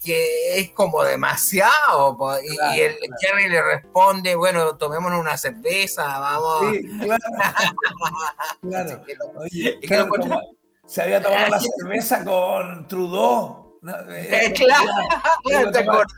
que, 0.01 0.59
es, 0.59 0.71
como 0.71 1.03
demasiado. 1.05 2.17
Y, 2.43 2.81
el 2.81 2.97
Kerry 3.21 3.49
le 3.49 3.63
responde, 3.63 4.35
bueno, 4.35 4.77
tomémonos 4.77 5.21
una 5.21 5.37
cerveza, 5.37 6.19
vamos. 6.19 6.73
Sí, 6.73 6.89
claro. 8.61 9.03
claro. 9.87 10.41
se 10.87 11.03
había 11.03 11.23
tomado 11.23 11.49
la 11.49 11.61
cerveza 11.61 12.25
con 12.25 12.87
Trudeau. 12.89 13.61
Eh, 13.83 14.53
claro, 14.55 14.93
¿te 15.73 15.79
acordás? 15.79 16.11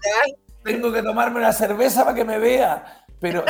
Tengo 0.62 0.92
que 0.92 1.02
tomarme 1.02 1.38
una 1.38 1.52
cerveza 1.52 2.04
para 2.04 2.14
que 2.14 2.24
me 2.24 2.38
vea. 2.38 3.04
Pero 3.18 3.44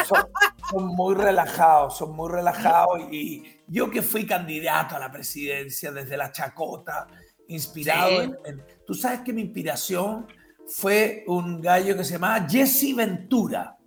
son, 0.70 0.86
muy 0.86 1.14
relajados, 1.14 1.96
son 1.96 2.14
muy 2.14 2.30
relajados. 2.30 3.00
Y 3.10 3.42
yo 3.66 3.90
que 3.90 4.02
fui 4.02 4.26
candidato 4.26 4.96
a 4.96 4.98
la 4.98 5.10
presidencia 5.10 5.90
desde 5.90 6.16
la 6.16 6.30
chacota, 6.30 7.06
inspirado 7.48 8.22
en, 8.22 8.62
Tú 8.86 8.94
sabes 8.94 9.20
que 9.20 9.32
mi 9.32 9.42
inspiración 9.42 10.26
fue 10.66 11.24
un 11.26 11.60
gallo 11.60 11.96
que 11.96 12.04
se 12.04 12.14
llamaba 12.14 12.46
Jesse 12.46 12.94
Ventura. 12.94 13.78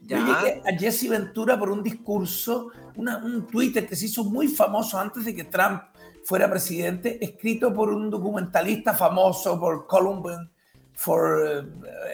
Yo 0.00 0.16
llegué 0.16 0.62
a 0.64 0.78
Jesse 0.78 1.10
Ventura 1.10 1.58
por 1.58 1.70
un 1.70 1.82
discurso, 1.82 2.70
un 2.96 3.46
Twitter 3.46 3.86
que 3.86 3.96
se 3.96 4.06
hizo 4.06 4.24
muy 4.24 4.48
famoso 4.48 4.98
antes 4.98 5.26
de 5.26 5.34
que 5.34 5.44
Trump 5.44 5.82
fuera 6.24 6.48
presidente, 6.48 7.22
escrito 7.22 7.74
por 7.74 7.90
un 7.90 8.08
documentalista 8.08 8.94
famoso, 8.94 9.60
por 9.60 9.86
Columbine 9.86 10.50
for 10.98 11.64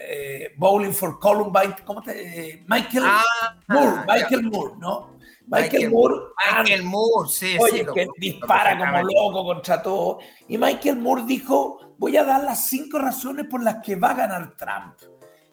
eh, 0.07 0.53
Bowling 0.57 0.93
for 0.93 1.19
Columbine, 1.19 1.75
¿cómo 1.83 2.03
te? 2.03 2.63
Michael 2.67 3.03
ah, 3.03 3.57
Moore, 3.67 4.05
Michael 4.07 4.43
Moore, 4.43 4.73
¿no? 4.77 5.17
Michael, 5.47 5.89
Moore. 5.89 6.15
Michael 6.55 6.83
Moore, 6.83 7.27
sí, 7.27 7.57
oye, 7.59 7.83
que 7.95 8.07
dispara 8.17 8.77
como 8.77 9.01
loco 9.01 9.43
contra 9.43 9.81
todo. 9.81 10.19
Y 10.47 10.59
Michael 10.59 10.97
Moore 10.97 11.23
dijo, 11.25 11.95
voy 11.97 12.15
a 12.15 12.23
dar 12.23 12.43
las 12.43 12.67
cinco 12.67 12.99
razones 12.99 13.47
por 13.49 13.63
las 13.63 13.77
que 13.83 13.95
va 13.95 14.11
a 14.11 14.15
ganar 14.15 14.55
Trump. 14.55 14.93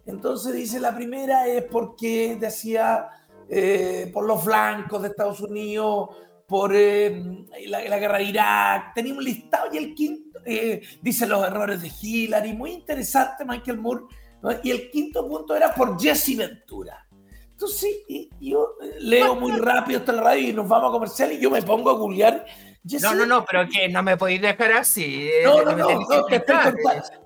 Entonces 0.05 0.53
dice, 0.53 0.79
la 0.79 0.95
primera 0.95 1.47
es 1.47 1.65
porque 1.65 2.37
decía, 2.39 3.09
eh, 3.49 4.11
por 4.13 4.27
los 4.27 4.45
blancos 4.45 5.01
de 5.01 5.09
Estados 5.09 5.41
Unidos, 5.41 6.11
por 6.47 6.73
eh, 6.75 7.47
la, 7.67 7.99
guerra 7.99 8.19
de 8.19 8.25
Irak, 8.25 8.93
tenía 8.95 9.15
un 9.15 9.25
listado 9.25 9.69
y 9.73 9.79
el 9.79 9.95
quinto 9.95 10.32
eh, 10.45 10.83
dice 11.01 11.27
los 11.27 11.47
errores 11.47 11.83
de 11.83 11.91
Hillary, 12.01 12.53
muy 12.53 12.73
interesante 12.73 13.45
Michael 13.45 13.79
Moore, 13.79 14.05
Y 14.63 14.71
el 14.71 14.91
quinto 14.91 15.27
punto 15.27 15.55
era 15.55 15.75
por 15.75 16.01
Jesse 16.01 16.37
Ventura. 16.37 17.07
Entonces, 17.63 17.91
yo 18.41 18.75
eh, 18.83 18.97
leo 18.99 19.37
muy 19.37 19.53
rápido 19.53 20.01
esta 20.01 20.13
radio 20.13 20.49
y 20.49 20.53
nos 20.53 20.67
vamos 20.67 20.89
a 20.89 20.93
comercial 20.93 21.33
y 21.33 21.39
yo 21.39 21.49
me 21.49 21.63
pongo 21.63 21.91
a 21.91 21.93
googlear. 21.93 22.45
no, 23.01 23.15
no, 23.15 23.25
no, 23.25 23.45
pero 23.45 23.69
que 23.69 23.89
no 23.89 24.03
me 24.03 24.17
podéis 24.17 24.43
dejar 24.43 24.73
así. 24.73 25.29
Eh, 25.29 25.43
no, 25.45 25.63
no, 25.63 25.77
no, 25.77 26.25
te, 26.27 26.45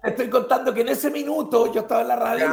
estoy 0.05 0.29
contando, 0.29 0.75
que 0.75 0.83
en 0.83 0.89
ese 0.89 1.11
minuto 1.11 1.73
yo 1.73 1.81
estaba 1.81 2.03
en 2.03 2.09
la 2.09 2.17
radio 2.17 2.51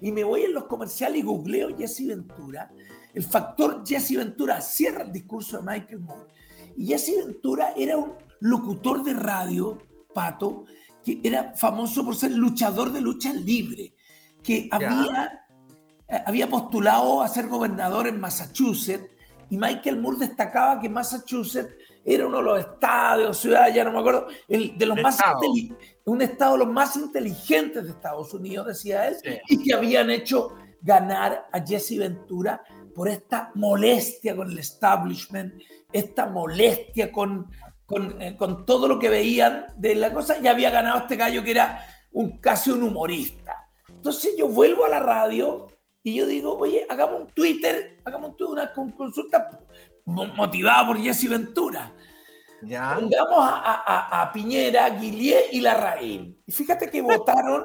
y 0.00 0.12
me 0.12 0.24
voy 0.24 0.44
en 0.44 0.54
los 0.54 0.64
comerciales 0.64 1.18
y 1.18 1.22
googleo 1.22 1.76
Jesse 1.76 2.06
Ventura. 2.06 2.70
El 3.12 3.24
factor 3.24 3.82
Jesse 3.86 4.16
Ventura 4.16 4.60
cierra 4.62 5.02
el 5.02 5.12
discurso 5.12 5.58
de 5.58 5.64
Michael 5.64 6.00
Moore. 6.00 6.32
Y 6.76 6.86
Jesse 6.86 7.16
Ventura 7.26 7.74
era 7.76 7.98
un 7.98 8.14
locutor 8.40 9.02
de 9.02 9.12
radio, 9.12 9.76
Pato, 10.12 10.64
que 11.04 11.20
era 11.22 11.54
famoso 11.54 12.04
por 12.04 12.16
ser 12.16 12.32
luchador 12.32 12.92
de 12.92 13.00
lucha 13.00 13.32
libre, 13.32 13.94
que 14.42 14.68
había, 14.70 15.46
eh, 16.08 16.22
había 16.26 16.48
postulado 16.48 17.22
a 17.22 17.28
ser 17.28 17.48
gobernador 17.48 18.06
en 18.06 18.20
Massachusetts 18.20 19.10
y 19.50 19.56
Michael 19.56 20.00
Moore 20.00 20.18
destacaba 20.18 20.80
que 20.80 20.88
Massachusetts 20.88 21.74
era 22.04 22.26
uno 22.26 22.38
de 22.38 22.44
los 22.44 22.60
estados, 22.60 23.38
ciudades, 23.38 23.74
ya 23.74 23.84
no 23.84 23.92
me 23.92 23.98
acuerdo, 23.98 24.28
el, 24.48 24.76
de 24.78 24.86
los 24.86 25.00
más 25.02 25.18
un 26.04 26.22
estado 26.22 26.52
de 26.52 26.58
los 26.64 26.72
más 26.72 26.96
inteligentes 26.96 27.84
de 27.84 27.90
Estados 27.90 28.32
Unidos, 28.32 28.66
decía 28.66 29.08
él, 29.08 29.16
y 29.48 29.62
que 29.62 29.74
habían 29.74 30.10
hecho 30.10 30.54
ganar 30.80 31.46
a 31.52 31.60
Jesse 31.60 31.98
Ventura 31.98 32.62
por 32.94 33.08
esta 33.08 33.50
molestia 33.54 34.34
con 34.34 34.50
el 34.50 34.58
establishment, 34.58 35.54
esta 35.92 36.26
molestia 36.26 37.12
con 37.12 37.50
eh, 38.20 38.36
con, 38.36 38.64
todo 38.64 38.86
lo 38.86 38.98
que 38.98 39.08
veían 39.08 39.66
de 39.76 39.94
la 39.94 40.12
cosa, 40.12 40.40
ya 40.40 40.52
había 40.52 40.70
ganado 40.70 40.98
este 40.98 41.16
gallo 41.16 41.42
que 41.42 41.50
era 41.50 41.84
un, 42.12 42.38
casi 42.38 42.70
un 42.70 42.82
humorista. 42.82 43.68
Entonces 43.88 44.34
yo 44.38 44.48
vuelvo 44.48 44.84
a 44.84 44.88
la 44.88 45.00
radio 45.00 45.66
y 46.02 46.14
yo 46.14 46.26
digo, 46.26 46.56
oye, 46.56 46.86
hagamos 46.88 47.22
un 47.22 47.26
Twitter, 47.28 48.00
hagamos 48.04 48.34
una 48.40 48.72
consulta 48.72 49.60
motivada 50.04 50.86
por 50.86 50.98
Jesse 50.98 51.28
Ventura. 51.28 51.92
Ya. 52.62 52.94
Pongamos 52.94 53.38
a, 53.38 54.22
a, 54.22 54.32
Piñera, 54.32 54.88
Guillier 54.90 55.44
y 55.52 55.60
Larraín. 55.60 56.42
Y 56.46 56.52
fíjate 56.52 56.90
que 56.90 57.00
votaron 57.00 57.64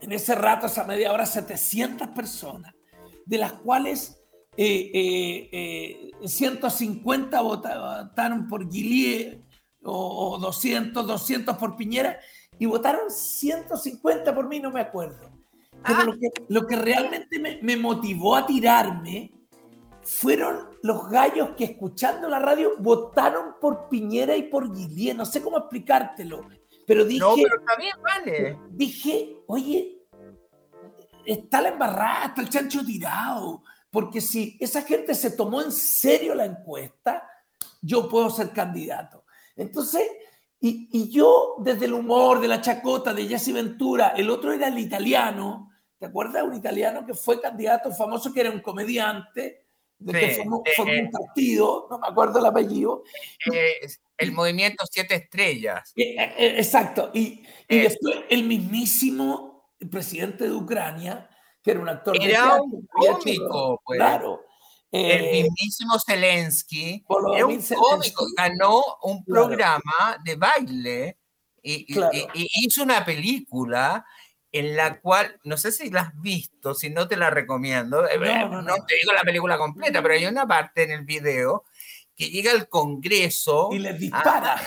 en 0.00 0.12
ese 0.12 0.34
rato, 0.34 0.66
esa 0.66 0.84
media 0.84 1.12
hora, 1.12 1.26
700 1.26 2.08
personas, 2.08 2.74
de 3.24 3.38
las 3.38 3.54
cuales 3.54 4.23
150 4.23 4.23
eh, 4.56 4.90
eh, 4.94 5.48
eh, 5.52 6.10
votaron 7.42 8.46
por 8.48 8.68
Guillier 8.68 9.40
o, 9.82 10.38
200, 10.40 11.06
200 11.06 11.56
por 11.56 11.76
Piñera 11.76 12.18
y 12.58 12.66
votaron 12.66 13.10
150 13.10 14.34
por 14.34 14.48
mí, 14.48 14.60
no 14.60 14.70
me 14.70 14.80
acuerdo. 14.80 15.32
Pero 15.84 15.98
ah. 16.00 16.06
lo, 16.48 16.66
que, 16.66 16.76
realmente 16.76 17.38
me, 17.38 17.76
motivó 17.76 18.36
a 18.36 18.46
tirarme 18.46 19.32
fueron 20.02 20.68
los 20.82 21.08
gallos 21.08 21.50
que 21.56 21.64
escuchando 21.64 22.28
la 22.28 22.38
radio 22.38 22.74
votaron 22.78 23.54
por 23.60 23.88
Piñera 23.88 24.36
y 24.36 24.44
por 24.44 24.72
Guillier. 24.72 25.16
No 25.16 25.26
sé 25.26 25.42
cómo 25.42 25.58
explicártelo, 25.58 26.46
pero 26.86 27.04
dije... 27.04 27.20
No, 27.20 27.34
pero 27.34 27.60
también 27.64 27.96
vale. 28.00 28.58
Dije, 28.70 29.36
oye, 29.48 30.06
está 31.26 31.60
la 31.60 31.70
embarrada, 31.70 32.26
está 32.26 32.40
el 32.42 32.48
chancho 32.48 32.84
tirado 32.84 33.64
porque 33.94 34.20
si 34.20 34.56
esa 34.58 34.82
gente 34.82 35.14
se 35.14 35.30
tomó 35.30 35.62
en 35.62 35.70
serio 35.70 36.34
la 36.34 36.44
encuesta, 36.44 37.30
yo 37.80 38.08
puedo 38.08 38.28
ser 38.28 38.50
candidato. 38.50 39.24
Entonces, 39.54 40.02
y, 40.58 41.08
yo 41.10 41.54
desde 41.60 41.84
el 41.84 41.92
humor, 41.92 42.40
de 42.40 42.48
la 42.48 42.60
chacota, 42.60 43.14
de 43.14 43.28
Jesse 43.28 43.52
Ventura, 43.52 44.08
el 44.16 44.30
otro 44.30 44.52
era 44.52 44.66
el 44.66 44.80
italiano, 44.80 45.70
¿te 45.96 46.06
acuerdas? 46.06 46.42
Un 46.42 46.56
italiano 46.56 47.06
que 47.06 47.14
fue 47.14 47.40
candidato 47.40 47.92
famoso, 47.92 48.32
que 48.32 48.40
era 48.40 48.50
un 48.50 48.62
comediante, 48.62 49.64
de 49.96 50.12
que 50.12 50.42
fue, 50.74 50.92
eh, 50.92 51.02
un 51.04 51.10
partido, 51.12 51.86
no 51.88 51.98
me 52.00 52.08
acuerdo 52.08 52.40
el 52.40 52.46
apellido. 52.46 53.04
Eh, 53.52 53.86
el 54.18 54.32
movimiento 54.32 54.84
Siete 54.90 55.14
Estrellas. 55.14 55.92
Eh, 55.94 56.16
exacto. 56.56 57.12
Y, 57.14 57.44
y 57.68 57.78
después 57.78 58.16
el 58.28 58.42
mismísimo 58.42 59.70
presidente 59.88 60.44
de 60.44 60.52
Ucrania, 60.52 61.30
que 61.64 61.70
era 61.70 61.80
un 61.80 61.88
actor 61.88 62.16
era 62.20 62.60
un 62.60 62.86
cómico, 62.86 63.80
pues. 63.84 63.98
Claro. 63.98 64.44
el 64.92 65.24
eh, 65.24 65.42
mismísimo 65.42 65.94
Zelensky 65.98 67.02
era 67.34 67.46
un 67.46 67.62
cómico, 67.62 68.26
ganó 68.36 68.82
un 69.02 69.24
programa 69.24 70.20
de 70.22 70.36
baile 70.36 71.18
y, 71.62 71.86
hizo 72.34 72.82
una 72.82 73.02
película 73.04 74.04
en 74.52 74.76
la 74.76 75.00
cual, 75.00 75.40
no 75.44 75.56
sé 75.56 75.72
si 75.72 75.90
la 75.90 76.02
has 76.02 76.20
visto, 76.20 76.74
si 76.74 76.90
no 76.90 77.08
te 77.08 77.16
la 77.16 77.30
recomiendo, 77.30 78.06
eh, 78.06 78.18
no, 78.18 78.74
te 78.86 78.96
digo 78.96 79.12
la 79.12 79.22
película 79.22 79.56
completa, 79.56 80.02
pero 80.02 80.14
hay 80.14 80.26
una 80.26 80.46
parte 80.46 80.82
en 80.82 80.90
el 80.92 81.04
video 81.04 81.64
que 82.14 82.28
llega 82.28 82.52
al 82.52 82.68
Congreso 82.68 83.70
y 83.72 83.78
le 83.78 83.94
dispara. 83.94 84.60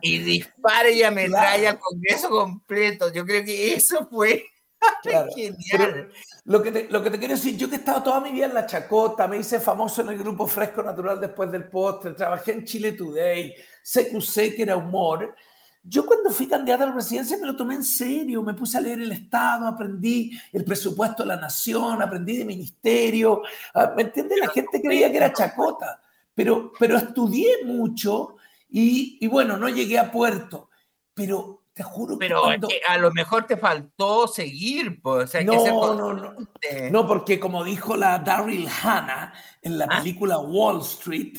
y 0.00 0.18
dispara 0.20 0.88
y 0.90 1.02
ametralla 1.02 1.70
al 1.70 1.78
Congreso 1.78 2.30
completo. 2.30 3.12
Yo 3.12 3.26
creo 3.26 3.44
que 3.44 3.74
eso 3.74 4.08
fue 4.08 4.46
Genial. 5.34 6.10
Lo 6.44 6.62
que, 6.62 6.72
te, 6.72 6.88
lo 6.90 7.02
que 7.02 7.10
te 7.10 7.18
quiero 7.18 7.34
decir, 7.34 7.56
yo 7.56 7.68
que 7.68 7.76
he 7.76 7.78
estado 7.78 8.02
toda 8.02 8.20
mi 8.20 8.30
vida 8.30 8.46
en 8.46 8.54
la 8.54 8.66
chacota, 8.66 9.26
me 9.26 9.38
hice 9.38 9.60
famoso 9.60 10.02
en 10.02 10.10
el 10.10 10.18
grupo 10.18 10.46
Fresco 10.46 10.82
Natural 10.82 11.20
después 11.20 11.50
del 11.50 11.68
postre, 11.68 12.12
trabajé 12.12 12.52
en 12.52 12.64
Chile 12.64 12.92
Today, 12.92 13.54
CQC, 13.82 14.54
que 14.54 14.62
era 14.62 14.76
humor. 14.76 15.34
Yo 15.82 16.04
cuando 16.04 16.30
fui 16.30 16.48
candidato 16.48 16.84
a 16.84 16.86
la 16.86 16.94
presidencia 16.94 17.38
me 17.38 17.46
lo 17.46 17.54
tomé 17.54 17.76
en 17.76 17.84
serio, 17.84 18.42
me 18.42 18.54
puse 18.54 18.78
a 18.78 18.80
leer 18.80 19.00
el 19.00 19.12
Estado, 19.12 19.66
aprendí 19.66 20.32
el 20.52 20.64
presupuesto 20.64 21.22
de 21.22 21.28
la 21.28 21.36
nación, 21.36 22.02
aprendí 22.02 22.36
de 22.36 22.44
ministerio, 22.44 23.42
ah, 23.74 23.92
¿me 23.96 24.02
entiendes? 24.02 24.38
La 24.40 24.48
gente 24.48 24.80
creía 24.80 25.10
que 25.10 25.16
era 25.16 25.32
chacota, 25.32 26.00
pero, 26.34 26.72
pero 26.78 26.96
estudié 26.96 27.64
mucho 27.64 28.36
y, 28.68 29.18
y 29.20 29.28
bueno, 29.28 29.56
no 29.56 29.68
llegué 29.68 29.98
a 29.98 30.10
puerto, 30.10 30.70
pero 31.14 31.65
te 31.76 31.82
juro 31.82 32.16
Pero 32.16 32.42
que 32.66 32.80
a 32.88 32.96
lo 32.96 33.12
mejor 33.12 33.46
te 33.46 33.58
faltó 33.58 34.26
seguir, 34.26 34.98
pues. 35.02 35.30
no, 35.44 35.94
no, 35.94 36.14
no. 36.14 36.34
No, 36.90 37.06
porque 37.06 37.38
como 37.38 37.62
dijo 37.62 37.94
la 37.98 38.18
Daryl 38.18 38.66
Hannah 38.66 39.34
en 39.60 39.76
la 39.76 39.84
ah. 39.84 39.98
película 39.98 40.38
Wall 40.38 40.80
Street, 40.80 41.36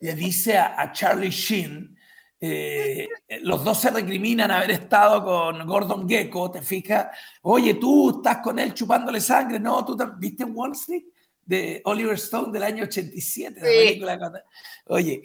le 0.00 0.14
dice 0.14 0.58
a, 0.58 0.92
Charlie 0.92 1.30
Sheen, 1.30 1.96
eh, 2.38 3.08
los 3.40 3.64
dos 3.64 3.80
se 3.80 3.88
recriminan 3.90 4.50
haber 4.50 4.72
estado 4.72 5.24
con 5.24 5.66
Gordon 5.66 6.06
Gecko, 6.06 6.50
¿te 6.50 6.60
fijas? 6.60 7.06
Oye, 7.40 7.72
tú 7.72 8.18
estás 8.18 8.42
con 8.42 8.58
él 8.58 8.74
chupándole 8.74 9.18
sangre, 9.18 9.58
no, 9.58 9.82
tú 9.82 9.96
viste 10.18 10.44
Wall 10.44 10.72
Street 10.72 11.04
de 11.42 11.80
Oliver 11.86 12.16
Stone 12.16 12.52
del 12.52 12.64
año 12.64 12.84
87. 12.84 13.60
Sí. 13.64 14.02
Oye, 14.88 15.22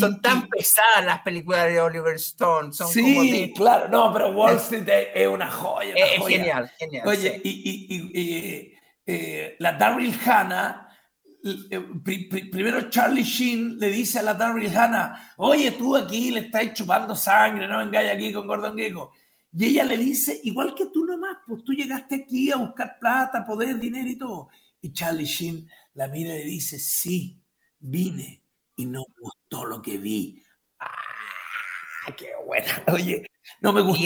son 0.00 0.20
tan 0.20 0.48
pesadas 0.48 1.04
las 1.04 1.20
películas 1.20 1.66
de 1.66 1.80
Oliver 1.80 2.14
Stone. 2.16 2.72
Son 2.72 2.88
sí, 2.88 3.52
claro, 3.54 3.88
no, 3.88 4.12
pero 4.12 4.30
Wall 4.30 4.56
Street 4.56 4.88
es 5.14 5.28
una 5.28 5.50
joya. 5.50 5.94
es 5.94 6.26
genial, 6.26 6.70
genial. 6.78 7.06
Oye, 7.06 7.40
y, 7.44 8.74
eh, 9.04 9.56
la 9.58 9.72
Daryl 9.72 10.14
Hannah, 10.24 10.88
eh, 11.70 11.80
primero 12.50 12.88
Charlie 12.88 13.24
Sheen 13.24 13.78
le 13.78 13.90
dice 13.90 14.20
a 14.20 14.22
la 14.22 14.34
Daryl 14.34 14.74
Hannah, 14.74 15.34
oye, 15.36 15.72
tú 15.72 15.96
aquí 15.96 16.30
le 16.30 16.40
estás 16.40 16.72
chupando 16.72 17.14
sangre, 17.14 17.66
no 17.66 17.78
vengáis 17.78 18.10
aquí 18.10 18.32
con 18.32 18.46
Gordon 18.46 18.76
Gecko. 18.76 19.12
Y 19.54 19.66
ella 19.66 19.84
le 19.84 19.98
dice, 19.98 20.40
igual 20.44 20.74
que 20.74 20.86
tú 20.86 21.04
nomás, 21.04 21.38
pues 21.46 21.62
tú 21.64 21.72
llegaste 21.72 22.14
aquí 22.14 22.50
a 22.50 22.56
buscar 22.56 22.98
plata, 22.98 23.44
poder, 23.44 23.78
dinero 23.78 24.08
y 24.08 24.16
todo. 24.16 24.48
Y 24.80 24.92
Charlie 24.92 25.26
Sheen 25.26 25.68
la 25.94 26.08
mira 26.08 26.34
y 26.34 26.38
le 26.38 26.44
dice, 26.44 26.78
sí, 26.78 27.38
vine 27.78 28.41
y 28.82 28.86
no 28.86 29.00
me 29.00 29.14
gustó 29.20 29.64
lo 29.64 29.80
que 29.80 29.96
vi. 29.96 30.42
¡Ah, 30.80 32.12
qué 32.16 32.32
buena! 32.44 32.66
Oye, 32.92 33.24
no 33.60 33.72
me 33.72 33.80
gustó. 33.80 34.02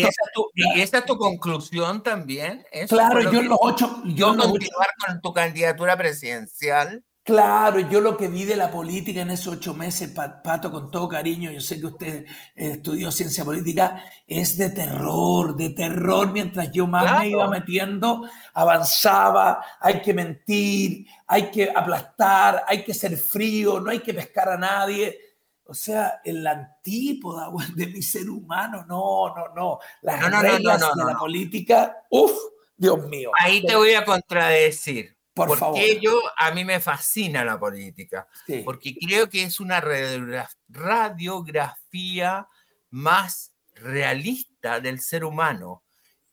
¿Y 0.55 0.81
esa, 0.81 0.99
es 0.99 1.07
tu 1.07 1.17
conclusión 1.17 2.03
también? 2.03 2.65
claro, 2.89 3.23
yo 3.33 3.41
en 3.41 3.49
los 3.49 3.59
ocho... 3.61 4.03
Yo 4.05 4.37
continuar 4.37 4.89
con 5.07 5.21
tu 5.23 5.33
candidatura 5.33 5.97
presidencial. 5.97 7.03
Claro, 7.27 7.81
yo 7.81 8.01
lo 8.01 8.17
que 8.17 8.29
vi 8.29 8.45
de 8.45 8.55
la 8.55 8.71
política 8.71 9.23
en 9.23 9.33
esos 9.33 9.55
ocho 9.55 9.75
meses, 9.75 10.11
Pato, 10.11 10.71
con 10.71 10.93
todo 10.93 11.09
cariño, 11.09 11.51
yo 11.51 11.61
sé 11.61 11.81
que 11.81 11.87
usted 11.87 12.25
eh, 12.55 12.75
estudió 12.75 13.11
ciencia 13.11 13.45
política, 13.45 14.01
es 14.29 14.57
de 14.57 14.71
terror, 14.71 15.57
de 15.57 15.71
terror. 15.71 16.31
Mientras 16.31 16.71
yo 16.71 16.87
más 16.87 17.19
me 17.19 17.31
iba 17.31 17.49
metiendo, 17.49 18.23
avanzaba, 18.55 19.61
hay 19.81 20.01
que 20.03 20.15
mentir, 20.15 21.05
hay 21.27 21.51
que 21.51 21.69
aplastar, 21.69 22.62
hay 22.69 22.85
que 22.85 22.95
ser 22.95 23.17
frío, 23.17 23.81
no 23.81 23.91
hay 23.91 23.99
que 23.99 24.15
pescar 24.15 24.51
a 24.51 24.57
nadie. 24.57 25.19
O 25.65 25.75
sea, 25.75 26.21
el 26.25 26.47
antípoda 26.47 27.51
de 27.75 27.89
mi 27.89 28.03
ser 28.03 28.31
humano, 28.31 28.85
no, 28.87 29.35
no, 29.35 29.49
no. 29.53 29.79
Las 30.03 30.31
reglas 30.43 30.81
de 30.81 31.05
la 31.05 31.19
política, 31.19 32.05
uff, 32.09 32.31
Dios 32.77 33.05
mío. 33.09 33.33
Ahí 33.41 33.67
te 33.67 33.75
voy 33.75 33.95
a 33.95 34.05
contradecir. 34.05 35.15
Por 35.37 35.49
porque 35.49 35.61
favor. 35.61 35.81
yo, 36.01 36.18
a 36.35 36.51
mí 36.53 36.64
me 36.64 36.81
fascina 36.81 37.44
la 37.44 37.61
política, 37.61 38.27
porque 38.64 38.96
creo 38.96 39.29
que 39.29 39.42
es 39.42 39.61
una 39.61 39.83
radiografía 40.68 42.49
más 42.88 43.53
realista 43.75 44.81
del 44.81 44.99
ser 45.01 45.25
humano. 45.25 45.83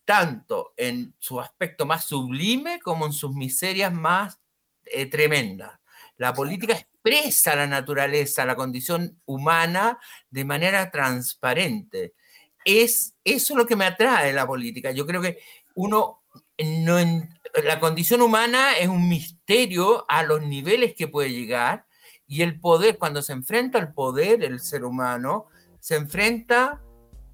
tanto 0.06 0.74
en 0.78 1.16
su 1.20 1.40
aspecto 1.40 1.86
más 1.86 2.06
sublime 2.06 2.80
como 2.80 3.06
en 3.06 3.14
sus 3.14 3.34
miserias 3.34 3.92
más 3.94 4.40
eh, 4.86 5.06
tremendas. 5.06 5.80
La 6.18 6.34
política 6.34 6.74
expresa 6.74 7.56
la 7.56 7.68
naturaleza, 7.68 8.46
la 8.46 8.56
condición 8.56 9.22
humana 9.26 10.00
de 10.30 10.46
manera 10.46 10.92
transparente. 10.92 12.14
Es 12.66 13.16
eso 13.24 13.56
lo 13.56 13.66
que 13.66 13.76
me 13.76 13.86
atrae 13.86 14.32
la 14.34 14.48
política. 14.48 14.92
Yo 14.92 15.06
creo 15.06 15.22
que 15.22 15.40
uno 15.76 16.24
no 16.58 17.00
la 17.62 17.80
condición 17.80 18.22
humana 18.22 18.78
es 18.78 18.88
un 18.88 19.08
misterio 19.08 20.06
a 20.08 20.24
los 20.24 20.42
niveles 20.42 20.96
que 20.96 21.08
puede 21.08 21.32
llegar 21.32 21.86
y 22.28 22.42
el 22.42 22.60
poder, 22.60 22.98
cuando 22.98 23.22
se 23.22 23.34
enfrenta 23.34 23.78
al 23.78 23.94
poder, 23.94 24.44
el 24.44 24.60
ser 24.60 24.86
humano, 24.86 25.48
se 25.80 25.96
enfrenta 25.96 26.82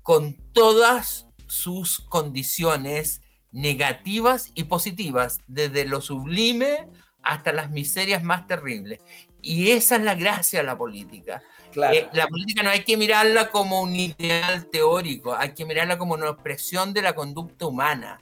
con 0.01 0.35
todas 0.51 1.27
sus 1.47 2.01
condiciones 2.01 3.21
negativas 3.51 4.51
y 4.55 4.65
positivas, 4.65 5.39
desde 5.47 5.85
lo 5.85 6.01
sublime 6.01 6.87
hasta 7.23 7.53
las 7.53 7.69
miserias 7.71 8.23
más 8.23 8.47
terribles. 8.47 8.99
Y 9.41 9.71
esa 9.71 9.95
es 9.95 10.01
la 10.01 10.15
gracia 10.15 10.59
de 10.59 10.65
la 10.65 10.77
política. 10.77 11.41
Eh, 11.75 12.09
la 12.13 12.27
política 12.27 12.63
no 12.63 12.69
hay 12.69 12.83
que 12.83 12.97
mirarla 12.97 13.51
como 13.51 13.81
un 13.81 13.95
ideal 13.95 14.65
teórico, 14.69 15.35
hay 15.35 15.53
que 15.53 15.65
mirarla 15.65 15.97
como 15.97 16.15
una 16.15 16.29
expresión 16.29 16.93
de 16.93 17.03
la 17.03 17.13
conducta 17.13 17.67
humana. 17.67 18.21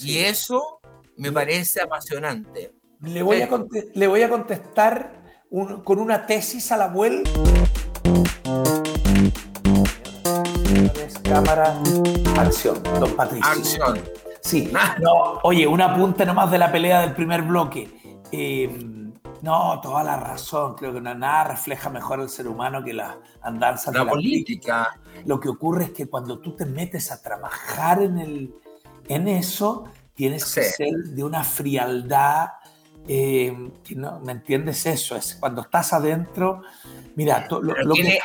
Y 0.00 0.18
eso 0.18 0.80
me 1.16 1.32
parece 1.32 1.80
apasionante. 1.80 2.72
Le 3.00 3.22
voy, 3.22 3.42
a, 3.42 3.48
le 3.94 4.06
voy 4.06 4.22
a 4.22 4.28
contestar 4.28 5.22
con 5.84 5.98
una 5.98 6.26
tesis 6.26 6.72
a 6.72 6.76
la 6.76 6.88
vuelta. 6.88 7.30
Cámara, 11.22 11.80
acción, 12.38 12.82
don 12.98 13.14
Patricio. 13.14 13.50
Acción. 13.50 14.00
Sí, 14.40 14.70
ah. 14.74 14.96
no, 15.00 15.38
oye, 15.42 15.66
un 15.66 15.80
apunte 15.80 16.26
nomás 16.26 16.50
de 16.50 16.58
la 16.58 16.70
pelea 16.70 17.00
del 17.00 17.14
primer 17.14 17.42
bloque. 17.42 18.22
Eh, 18.30 18.68
no, 19.42 19.80
toda 19.82 20.02
la 20.02 20.16
razón. 20.16 20.74
Creo 20.74 20.92
que 20.92 21.00
nada 21.00 21.44
refleja 21.44 21.90
mejor 21.90 22.20
al 22.20 22.28
ser 22.28 22.48
humano 22.48 22.82
que 22.82 22.92
la 22.92 23.18
andanza 23.42 23.90
de 23.90 23.98
la 23.98 24.06
política. 24.06 24.98
Lo 25.26 25.38
que 25.38 25.48
ocurre 25.48 25.84
es 25.84 25.90
que 25.90 26.06
cuando 26.06 26.38
tú 26.38 26.56
te 26.56 26.66
metes 26.66 27.12
a 27.12 27.22
trabajar 27.22 28.02
en, 28.02 28.18
el, 28.18 28.54
en 29.08 29.28
eso, 29.28 29.84
tienes 30.14 30.52
que 30.52 30.62
ser 30.62 30.94
de 30.94 31.24
una 31.24 31.44
frialdad. 31.44 32.48
Eh, 33.06 33.54
no, 33.96 34.20
¿Me 34.20 34.32
entiendes 34.32 34.86
eso? 34.86 35.16
Es 35.16 35.36
cuando 35.38 35.60
estás 35.60 35.92
adentro 35.92 36.62
Mira, 37.16 37.46
lo, 37.48 37.94
que... 37.94 38.18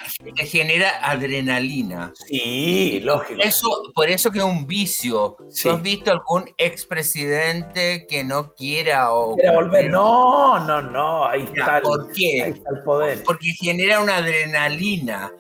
genera 0.46 1.00
adrenalina. 1.04 2.12
Sí, 2.16 3.00
lógico. 3.02 3.40
Eso, 3.42 3.84
por 3.94 4.10
eso 4.10 4.32
que 4.32 4.40
es 4.40 4.44
un 4.44 4.66
vicio. 4.66 5.38
has 5.48 5.82
visto 5.82 6.12
algún 6.12 6.50
expresidente 6.58 8.08
que 8.08 8.24
no 8.24 8.54
quiera 8.54 9.14
o 9.14 9.36
quiera 9.36 9.54
volver? 9.54 9.92
No, 9.92 10.60
no, 10.60 10.82
no. 10.82 11.26
Ahí 11.26 11.44
está, 11.44 11.82
¿Por 11.82 12.12
qué? 12.14 12.44
Ahí 12.44 12.52
está 12.52 12.72
el 12.76 12.84
poder. 12.84 13.24
Porque 13.24 13.50
genera 13.60 14.00
una 14.00 14.18
adrenalina. 14.18 15.32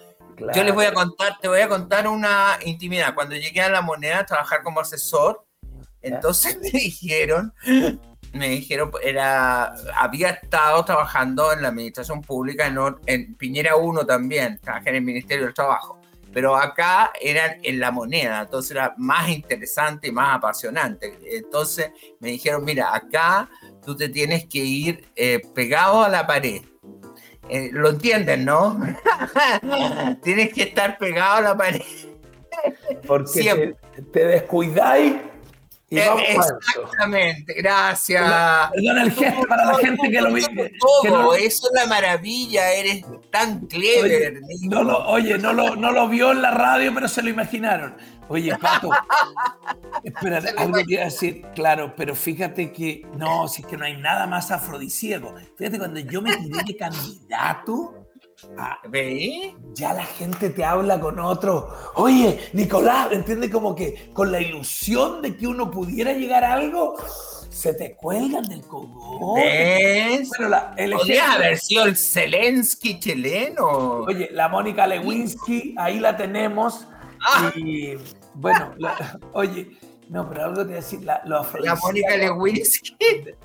Yo 0.53 0.63
les 0.63 0.73
voy 0.73 0.85
a 0.85 0.93
contar, 0.93 1.37
te 1.41 1.47
voy 1.47 1.61
a 1.61 1.67
contar 1.67 2.07
una 2.07 2.59
intimidad. 2.65 3.15
Cuando 3.15 3.35
llegué 3.35 3.61
a 3.61 3.69
la 3.69 3.81
moneda 3.81 4.19
a 4.19 4.25
trabajar 4.25 4.61
como 4.63 4.79
asesor, 4.79 5.43
entonces 6.01 6.57
me 6.61 6.69
dijeron 6.69 7.53
me 8.33 8.49
dijeron, 8.49 8.91
era, 9.03 9.73
había 9.95 10.29
estado 10.29 10.83
trabajando 10.85 11.51
en 11.53 11.61
la 11.61 11.69
administración 11.69 12.21
pública 12.21 12.67
en, 12.67 12.77
en 13.05 13.35
Piñera 13.35 13.75
1 13.75 14.05
también, 14.05 14.59
trabajé 14.59 14.89
en 14.89 14.95
el 14.97 15.01
Ministerio 15.01 15.45
del 15.45 15.53
Trabajo, 15.53 15.99
pero 16.31 16.55
acá 16.55 17.11
era 17.19 17.57
en 17.61 17.79
la 17.79 17.91
moneda, 17.91 18.41
entonces 18.41 18.71
era 18.71 18.93
más 18.97 19.29
interesante 19.29 20.09
y 20.09 20.11
más 20.11 20.37
apasionante. 20.37 21.17
Entonces 21.25 21.91
me 22.19 22.29
dijeron, 22.29 22.63
mira, 22.63 22.93
acá 22.93 23.49
tú 23.83 23.95
te 23.95 24.09
tienes 24.09 24.45
que 24.45 24.59
ir 24.59 25.07
eh, 25.15 25.41
pegado 25.55 26.03
a 26.03 26.09
la 26.09 26.27
pared. 26.27 26.61
Eh, 27.49 27.69
lo 27.71 27.89
entienden, 27.89 28.45
¿no? 28.45 28.79
tienes 30.23 30.53
que 30.53 30.63
estar 30.63 30.99
pegado 30.99 31.37
a 31.37 31.41
la 31.41 31.57
pared. 31.57 31.81
Porque 33.07 33.75
te, 33.95 34.03
te 34.03 34.25
descuidáis 34.27 35.15
eh, 35.91 36.35
exactamente, 36.35 37.53
gracias. 37.53 38.21
Perdona 38.71 39.03
el 39.03 39.11
gesto 39.11 39.41
para 39.47 39.65
la 39.65 39.75
gente 39.75 40.09
que 40.09 40.21
lo 40.21 40.33
vive. 40.33 40.71
Todo, 40.79 41.33
eso 41.33 41.67
es 41.67 41.81
la 41.81 41.87
maravilla, 41.87 42.71
eres 42.73 43.03
tan 43.31 43.65
clever. 43.67 44.39
Oye, 44.43 44.67
no 44.67 44.83
lo, 44.83 45.07
oye 45.07 45.37
no, 45.37 45.53
lo, 45.53 45.75
no 45.75 45.91
lo 45.91 46.07
vio 46.07 46.31
en 46.31 46.41
la 46.41 46.51
radio, 46.51 46.93
pero 46.93 47.07
se 47.07 47.23
lo 47.23 47.29
imaginaron. 47.29 47.95
Oye, 48.27 48.55
Pato, 48.57 48.91
espérate, 50.03 50.49
algo 50.55 50.77
que 50.85 50.93
iba 50.93 51.01
a 51.01 51.05
decir, 51.05 51.41
claro, 51.55 51.95
pero 51.95 52.13
fíjate 52.13 52.71
que 52.71 53.07
no, 53.17 53.47
si 53.47 53.63
es 53.63 53.67
que 53.67 53.75
no 53.75 53.85
hay 53.85 53.97
nada 53.97 54.27
más 54.27 54.51
afrodisíaco. 54.51 55.33
Fíjate, 55.57 55.79
cuando 55.79 55.99
yo 55.99 56.21
me 56.21 56.37
tiré 56.37 56.63
de 56.63 56.77
candidato, 56.77 57.98
Ah, 58.57 58.79
ya 59.73 59.93
la 59.93 60.05
gente 60.05 60.49
te 60.49 60.63
habla 60.63 60.99
con 60.99 61.19
otro. 61.19 61.69
Oye, 61.95 62.49
Nicolás, 62.53 63.11
¿entiendes? 63.11 63.51
Como 63.51 63.75
que 63.75 64.11
con 64.13 64.31
la 64.31 64.39
ilusión 64.39 65.21
de 65.21 65.35
que 65.35 65.47
uno 65.47 65.69
pudiera 65.69 66.13
llegar 66.13 66.43
a 66.43 66.53
algo, 66.53 66.95
se 67.49 67.73
te 67.73 67.95
cuelgan 67.95 68.43
del 68.47 68.61
cogote. 68.61 69.41
¿Ves? 69.41 70.29
Podría 70.37 71.33
haber 71.33 71.57
sido 71.57 71.85
el 71.85 71.97
Zelensky 71.97 72.99
chileno. 72.99 73.65
Oye, 74.07 74.29
la 74.31 74.47
Mónica 74.47 74.87
Lewinsky, 74.87 75.75
ahí 75.77 75.99
la 75.99 76.15
tenemos. 76.15 76.87
Ah. 77.25 77.51
Y 77.55 77.95
bueno, 78.35 78.73
oye, 79.33 79.77
no, 80.07 80.29
pero 80.29 80.45
algo 80.45 80.61
te 80.61 80.63
voy 80.63 80.73
a 80.73 80.75
decir, 80.77 81.03
la, 81.03 81.21
la 81.25 81.75
Mónica 81.75 82.15
Lewinsky. 82.15 82.95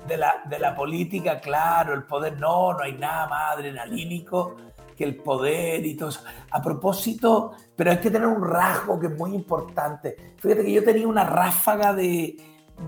De, 0.07 0.17
la, 0.17 0.41
de 0.49 0.59
la 0.59 0.73
política, 0.73 1.39
claro, 1.41 1.93
el 1.93 2.03
poder, 2.03 2.39
no, 2.39 2.73
no 2.73 2.79
hay 2.79 2.93
nada 2.93 3.27
más 3.27 3.53
adrenalínico 3.55 4.55
que 4.95 5.03
el 5.03 5.17
poder 5.17 5.85
y 5.85 5.95
todo 5.95 6.09
eso. 6.09 6.21
A 6.51 6.61
propósito, 6.61 7.53
pero 7.75 7.91
hay 7.91 7.99
que 7.99 8.11
tener 8.11 8.27
un 8.27 8.43
rasgo 8.43 8.99
que 8.99 9.07
es 9.07 9.17
muy 9.17 9.33
importante. 9.33 10.33
Fíjate 10.37 10.63
que 10.63 10.71
yo 10.71 10.83
tenía 10.83 11.07
una 11.07 11.23
ráfaga 11.23 11.93
de, 11.93 12.37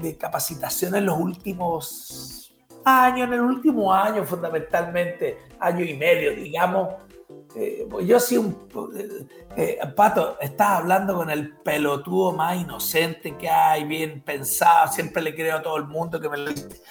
de 0.02 0.18
capacitación 0.18 0.96
en 0.96 1.06
los 1.06 1.18
últimos 1.18 2.54
años, 2.84 3.28
en 3.28 3.34
el 3.34 3.42
último 3.42 3.94
año 3.94 4.24
fundamentalmente, 4.24 5.38
año 5.60 5.84
y 5.84 5.94
medio, 5.94 6.36
digamos. 6.36 6.90
Eh, 7.56 7.88
yo 8.06 8.20
sí 8.20 8.38
un... 8.38 8.68
Eh, 8.96 9.78
eh, 9.80 9.80
Pato, 9.96 10.38
estás 10.40 10.80
hablando 10.80 11.16
con 11.16 11.30
el 11.30 11.56
pelotudo 11.58 12.32
más 12.32 12.56
inocente 12.58 13.36
que 13.36 13.50
hay, 13.50 13.84
bien 13.86 14.22
pensado, 14.22 14.92
siempre 14.92 15.22
le 15.22 15.34
creo 15.36 15.58
a 15.58 15.62
todo 15.62 15.78
el 15.78 15.86
mundo 15.86 16.20
que 16.20 16.30
me 16.30 16.38
lo 16.38 16.50
dice. 16.50 16.82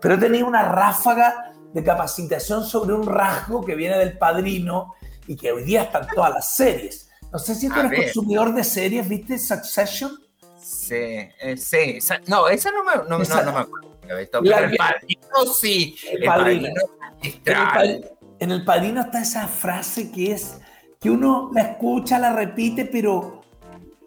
Pero 0.00 0.18
tenía 0.18 0.44
una 0.44 0.62
ráfaga 0.62 1.53
de 1.74 1.82
capacitación 1.82 2.64
sobre 2.64 2.94
un 2.94 3.04
rasgo 3.04 3.64
que 3.64 3.74
viene 3.74 3.98
del 3.98 4.16
padrino 4.16 4.94
y 5.26 5.36
que 5.36 5.52
hoy 5.52 5.64
día 5.64 5.82
están 5.82 6.06
todas 6.14 6.32
las 6.32 6.56
series. 6.56 7.10
No 7.32 7.38
sé 7.40 7.56
si 7.56 7.68
tú 7.68 7.80
eres 7.80 8.14
consumidor 8.14 8.54
de 8.54 8.62
series, 8.62 9.08
¿viste? 9.08 9.38
Succession. 9.38 10.12
Sí, 10.62 10.94
eh, 10.94 11.56
sí. 11.56 11.98
No, 12.28 12.48
esa 12.48 12.70
no 12.70 12.84
me, 12.84 13.08
no, 13.08 13.18
no, 13.18 13.52
me 13.52 13.58
acuerdo. 13.60 13.98
el 14.08 14.76
padrino 14.76 15.54
sí. 15.60 15.96
El, 16.12 16.24
padrino. 16.24 16.68
en 18.38 18.50
el 18.52 18.64
padrino 18.64 19.00
está 19.00 19.22
esa 19.22 19.48
frase 19.48 20.12
que 20.12 20.32
es 20.32 20.58
que 21.00 21.10
uno 21.10 21.50
la 21.52 21.62
escucha, 21.62 22.20
la 22.20 22.32
repite, 22.32 22.84
pero 22.84 23.42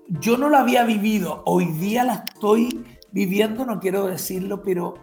yo 0.07 0.37
no 0.37 0.49
la 0.49 0.61
había 0.61 0.85
vivido. 0.85 1.43
Hoy 1.45 1.65
día 1.65 2.05
la 2.05 2.23
estoy 2.25 2.85
viviendo, 3.11 3.65
no 3.65 3.79
quiero 3.81 4.07
decirlo, 4.07 4.63
pero. 4.63 4.95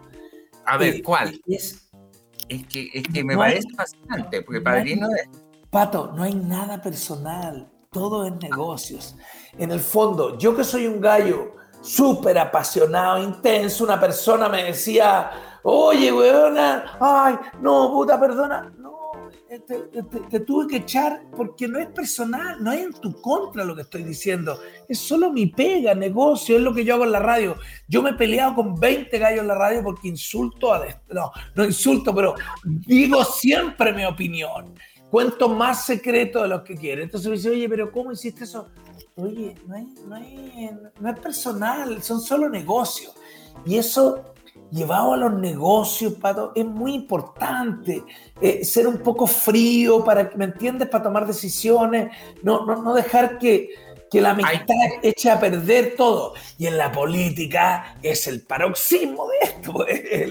A 0.65 0.77
ver, 0.77 0.95
eh, 0.95 1.03
¿cuál? 1.03 1.39
Es, 1.45 1.84
es 2.49 2.67
que, 2.67 2.89
es 2.93 3.03
que 3.03 3.23
me 3.23 3.35
parece 3.37 3.67
fascinante, 3.75 4.41
porque 4.41 4.61
Padrino 4.61 5.07
es... 5.15 5.29
Pato, 5.69 6.13
no 6.15 6.23
hay 6.23 6.35
nada 6.35 6.81
personal, 6.81 7.69
todo 7.91 8.25
es 8.25 8.33
negocios. 8.37 9.15
En 9.57 9.71
el 9.71 9.79
fondo, 9.79 10.37
yo 10.37 10.55
que 10.55 10.63
soy 10.63 10.87
un 10.87 11.01
gallo 11.01 11.55
súper 11.81 12.37
apasionado, 12.37 13.21
intenso, 13.21 13.83
una 13.83 13.99
persona 13.99 14.49
me 14.49 14.63
decía, 14.63 15.31
oye, 15.63 16.11
weona, 16.11 16.97
ay, 16.99 17.35
no, 17.61 17.91
puta, 17.91 18.19
perdona. 18.19 18.73
Eh, 19.55 20.03
te, 20.29 20.39
tuve 20.41 20.67
que 20.67 20.77
echar 20.77 21.23
porque 21.35 21.67
no 21.67 21.79
es 21.79 21.87
personal, 21.87 22.61
no 22.61 22.73
es 22.73 22.81
en 22.81 22.93
tu 22.93 23.21
contra 23.21 23.63
lo 23.63 23.73
que 23.73 23.83
estoy 23.83 24.03
diciendo, 24.03 24.59
es 24.87 24.99
solo 24.99 25.31
mi 25.31 25.45
pega, 25.45 25.95
negocio, 25.95 26.57
es 26.57 26.61
lo 26.61 26.73
que 26.73 26.83
yo 26.83 26.95
hago 26.95 27.05
en 27.05 27.13
la 27.13 27.19
radio. 27.19 27.55
Yo 27.87 28.01
me 28.01 28.09
he 28.09 28.13
peleado 28.15 28.55
con 28.55 28.77
20 28.77 29.17
gallos 29.17 29.41
en 29.41 29.47
la 29.47 29.55
radio 29.55 29.81
porque 29.81 30.09
insulto 30.09 30.73
a... 30.73 30.85
No, 31.09 31.31
no 31.55 31.63
insulto, 31.63 32.13
pero 32.13 32.35
digo 32.65 33.23
siempre 33.23 33.93
mi 33.93 34.03
opinión. 34.03 34.73
Cuento 35.09 35.47
más 35.47 35.85
secreto 35.85 36.41
de 36.41 36.49
los 36.49 36.63
que 36.63 36.75
quiero. 36.75 37.01
Entonces 37.01 37.29
me 37.29 37.37
dice, 37.37 37.49
oye, 37.49 37.69
pero 37.69 37.91
¿cómo 37.91 38.11
hiciste 38.11 38.43
eso? 38.43 38.67
Oye, 39.15 39.55
no, 39.65 39.77
no, 40.07 40.91
no 40.99 41.09
es 41.09 41.19
personal, 41.19 42.03
son 42.03 42.19
solo 42.19 42.49
negocios. 42.49 43.13
Y 43.65 43.77
eso 43.77 44.34
llevado 44.71 45.13
a 45.13 45.17
los 45.17 45.33
negocios, 45.33 46.13
Pato, 46.13 46.51
es 46.55 46.65
muy 46.65 46.93
importante 46.93 48.03
eh, 48.41 48.63
ser 48.65 48.87
un 48.87 48.97
poco 48.97 49.27
frío 49.27 50.03
para, 50.03 50.31
¿me 50.35 50.45
entiendes?, 50.45 50.89
para 50.89 51.03
tomar 51.03 51.25
decisiones, 51.25 52.11
no, 52.43 52.65
no, 52.65 52.81
no 52.81 52.93
dejar 52.93 53.37
que, 53.37 53.69
que 54.11 54.21
la 54.21 54.31
amistad 54.31 54.75
eche 55.01 55.29
a 55.29 55.39
perder 55.39 55.95
todo. 55.95 56.33
Y 56.57 56.67
en 56.67 56.77
la 56.77 56.91
política 56.91 57.97
es 58.01 58.27
el 58.27 58.41
paroxismo 58.41 59.27
de 59.27 59.37
esto. 59.41 59.85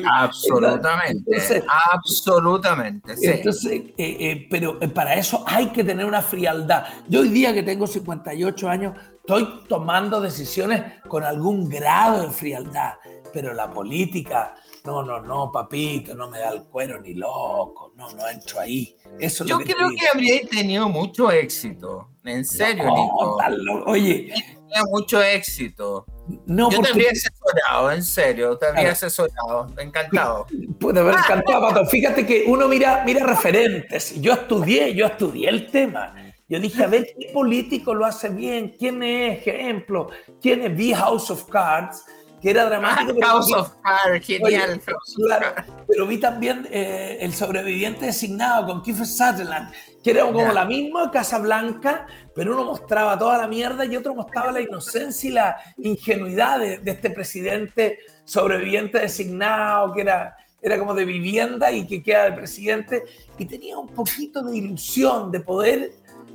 absolutamente. 0.11 1.65
absolutamente. 1.93 3.15
Entonces, 3.23 3.73
eh, 3.73 3.93
eh, 3.99 4.47
pero 4.51 4.79
para 4.93 5.15
eso 5.15 5.45
hay 5.47 5.67
que 5.69 5.85
tener 5.85 6.07
una 6.07 6.23
frialdad. 6.23 6.85
Yo 7.09 7.21
hoy 7.21 7.29
día 7.29 7.53
que 7.53 7.63
tengo 7.63 7.87
58 7.87 8.69
años, 8.69 8.97
estoy 9.19 9.63
tomando 9.69 10.21
decisiones 10.21 10.83
con 11.09 11.25
algún 11.25 11.69
grado 11.69 12.23
de 12.23 12.31
frialdad, 12.31 12.95
pero 13.35 13.53
la 13.53 13.69
política 13.69 14.55
no, 14.85 15.03
no, 15.03 15.21
no, 15.21 15.51
papito, 15.51 16.15
no 16.15 16.31
me 16.31 16.39
da 16.39 16.51
el 16.51 16.63
cuero 16.65 17.01
ni 17.01 17.15
loco, 17.15 17.93
no, 17.97 18.09
no 18.11 18.29
entro 18.29 18.61
ahí. 18.61 18.97
Eso 19.19 19.45
Yo 19.45 19.59
creo 19.59 19.91
que 19.99 20.07
habría 20.13 20.47
tenido 20.49 20.89
mucho 20.89 21.31
éxito, 21.33 22.11
en 22.25 22.45
serio, 22.45 22.85
Nico. 22.85 23.39
Oye. 23.87 24.33
Tenía 24.75 24.91
mucho 24.91 25.23
éxito. 25.23 26.07
No, 26.47 26.71
Yo 26.71 26.81
te 26.81 26.91
habría 26.91 27.11
asesorado, 27.11 27.93
en 27.93 28.03
serio, 28.03 28.57
te 28.57 28.67
habría 28.67 28.93
asesorado, 28.93 29.67
encantado. 29.79 30.47
Puede 30.79 31.01
haber 31.01 31.15
encantado, 31.15 31.69
Pato. 31.69 31.87
Fíjate 31.87 32.27
que 32.27 32.45
uno 32.47 32.69
mira, 32.69 33.03
mira 33.05 33.27
referentes. 33.27 34.21
Yo 34.21 34.33
estudié, 34.33 34.95
yo 34.95 35.07
estudié 35.07 35.49
el 35.49 35.71
tema. 35.71 36.15
Yo 36.47 36.61
dije, 36.61 36.85
a 36.85 36.87
ver, 36.87 37.15
¿qué 37.19 37.31
político 37.33 37.95
lo 37.95 38.05
hace 38.05 38.29
bien? 38.29 38.77
¿Quién 38.79 39.03
es 39.03 39.47
ejemplo? 39.47 40.11
¿Quién 40.43 40.63
es 40.63 40.77
The 40.77 40.95
House 40.95 41.31
of 41.31 41.45
Cards? 41.47 42.05
Que 42.45 42.51
era 42.51 42.67
dramático. 42.67 43.19
House 43.23 43.51
of 43.55 43.71
Cards, 43.83 44.27
genial. 44.27 44.79
claro, 45.17 45.47
pero 45.89 46.07
vi 46.07 46.19
también 46.19 46.69
eh, 46.71 47.17
El 47.23 47.33
sobreviviente 47.33 48.05
designado 48.05 48.67
con 48.67 48.83
Kiefer 48.83 49.07
Sutherland, 49.07 49.73
que 50.03 50.11
era 50.11 50.27
como 50.27 50.53
la 50.53 50.67
misma 50.67 51.11
Casa 51.11 51.39
Blanca, 51.39 52.07
pero 52.35 52.53
uno 52.53 52.67
mostraba 52.67 53.19
toda 53.19 53.39
la 53.39 53.49
mierda 53.49 53.87
y 53.87 53.97
otro 53.97 54.15
mostraba 54.15 54.53
la 54.53 54.61
inocencia 54.61 55.31
y 55.31 55.33
la 55.33 55.57
ingenuidad 55.79 56.59
de, 56.59 56.83
este 56.85 57.09
presidente 57.09 58.01
sobreviviente 58.27 58.99
designado, 58.99 59.95
que 59.95 60.03
era, 60.03 60.37
era 60.61 60.79
como 60.79 60.93
de 60.93 61.07
vivienda 61.07 61.73
y 61.73 61.87
que 61.87 62.03
queda 62.03 62.25
de 62.25 62.33
presidente, 62.33 63.05
y 63.39 63.47
tenía 63.47 63.79
un 63.79 63.89
poquito 63.89 64.43
de 64.43 64.55
ilusión 64.55 65.33
de 65.33 65.41
poder 65.41 65.93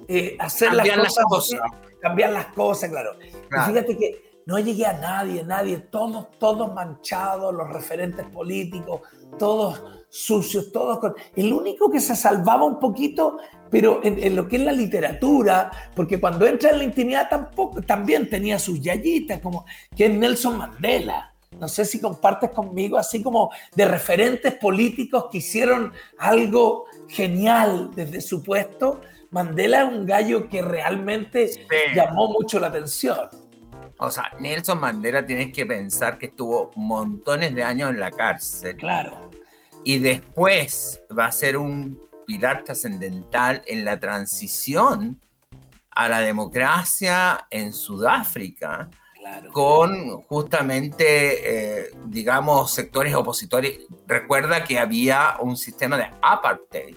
eh, 0.08 0.36
hacer 0.40 0.74
las 0.74 0.90
cosas, 1.30 1.62
cambiar 2.02 2.32
las 2.32 2.48
cosas, 2.48 2.90
claro. 2.90 3.12
claro. 3.48 3.70
Y 3.70 3.74
fíjate 3.74 3.96
que 3.96 4.29
no 4.46 4.60
llegué 4.60 4.86
a 4.86 4.94
nadie, 4.94 5.44
nadie, 5.44 5.78
todos, 5.78 6.28
todos 6.40 6.74
manchados, 6.74 7.54
los 7.54 7.70
referentes 7.70 8.26
políticos, 8.28 9.02
todos 9.38 9.84
sucios, 10.10 10.72
todos 10.72 11.00
con... 11.00 11.14
El 11.36 11.54
único 11.54 11.90
que 11.90 12.00
se 12.00 12.16
salvaba 12.16 12.64
un 12.64 12.80
poquito, 12.80 13.38
pero 13.70 14.02
en, 14.04 14.36
lo 14.36 14.48
que 14.48 14.58
es 14.58 14.64
la 14.64 14.72
literatura, 14.72 15.72
porque 15.96 16.20
cuando 16.20 16.48
entra 16.48 16.72
en 16.72 16.80
la 16.80 16.84
intimidad 16.84 17.30
tampoco, 17.30 17.82
también 17.82 18.30
tenía 18.30 18.58
sus 18.58 18.82
yayitas, 18.82 19.40
como 19.40 19.66
que 19.96 20.06
es 20.08 20.12
Nelson 20.12 20.58
Mandela. 20.58 21.34
No 21.60 21.68
sé 21.68 21.84
si 21.86 22.00
compartes 22.00 22.52
conmigo, 22.52 22.98
así 22.98 23.24
como 23.24 23.52
de 23.76 23.86
referentes 23.86 24.54
políticos 24.56 25.26
que 25.32 25.40
hicieron 25.40 25.94
algo 26.18 26.86
genial 27.08 27.92
desde 27.96 28.22
su 28.22 28.44
puesto. 28.44 29.02
Mandela 29.32 29.84
es 29.84 29.94
un 29.94 30.06
gallo 30.06 30.48
que 30.48 30.62
realmente 30.62 31.50
llamó 31.96 32.30
mucho 32.30 32.60
la 32.60 32.68
atención. 32.68 33.30
O 34.00 34.10
sea, 34.10 34.32
Nelson 34.40 34.80
Mandela 34.80 35.26
tienes 35.26 35.52
que 35.54 35.66
pensar 35.66 36.18
que 36.18 36.28
estuvo 36.28 36.72
montones 36.76 37.54
de 37.54 37.64
años 37.64 37.90
en 37.90 38.00
la 38.00 38.12
cárcel. 38.12 38.78
Claro. 38.78 39.30
Y 39.84 40.00
después 40.00 41.02
va 41.18 41.26
a 41.26 41.32
ser 41.32 41.58
un 41.58 42.00
pilar 42.26 42.64
trascendental 42.64 43.62
en 43.66 43.84
la 43.84 44.00
transición 44.00 45.20
a 45.92 46.08
la 46.08 46.22
democracia 46.22 47.48
en 47.50 47.74
Sudáfrica. 47.74 48.90
con 49.52 50.22
justamente, 50.24 51.82
eh, 51.82 51.92
digamos, 52.06 52.72
sectores 52.72 53.14
opositores. 53.14 53.80
Recuerda 54.08 54.64
que 54.64 54.80
había 54.80 55.36
un 55.40 55.56
sistema 55.56 55.98
de 55.98 56.10
apartheid. 56.22 56.96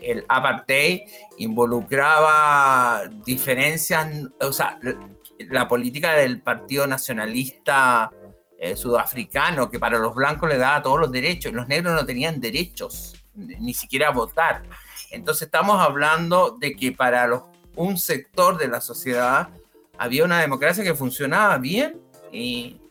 El 0.00 0.24
apartheid 0.28 1.00
involucraba 1.36 3.02
diferencias, 3.26 4.08
o 4.40 4.52
sea, 4.52 4.78
la 5.50 5.68
política 5.68 6.14
del 6.14 6.40
Partido 6.40 6.86
Nacionalista 6.86 8.10
eh, 8.58 8.76
Sudafricano, 8.76 9.70
que 9.70 9.78
para 9.78 9.98
los 9.98 10.14
blancos 10.14 10.48
le 10.48 10.58
daba 10.58 10.82
todos 10.82 11.00
los 11.00 11.12
derechos, 11.12 11.52
y 11.52 11.54
los 11.54 11.68
negros 11.68 11.94
no 11.94 12.04
tenían 12.04 12.40
derechos, 12.40 13.14
ni 13.34 13.74
siquiera 13.74 14.08
a 14.08 14.12
votar. 14.12 14.62
Entonces 15.10 15.42
estamos 15.42 15.80
hablando 15.80 16.56
de 16.58 16.74
que 16.74 16.92
para 16.92 17.26
los, 17.26 17.42
un 17.76 17.96
sector 17.96 18.58
de 18.58 18.68
la 18.68 18.80
sociedad 18.80 19.48
había 19.96 20.24
una 20.24 20.40
democracia 20.40 20.84
que 20.84 20.94
funcionaba 20.94 21.56
bien, 21.58 22.00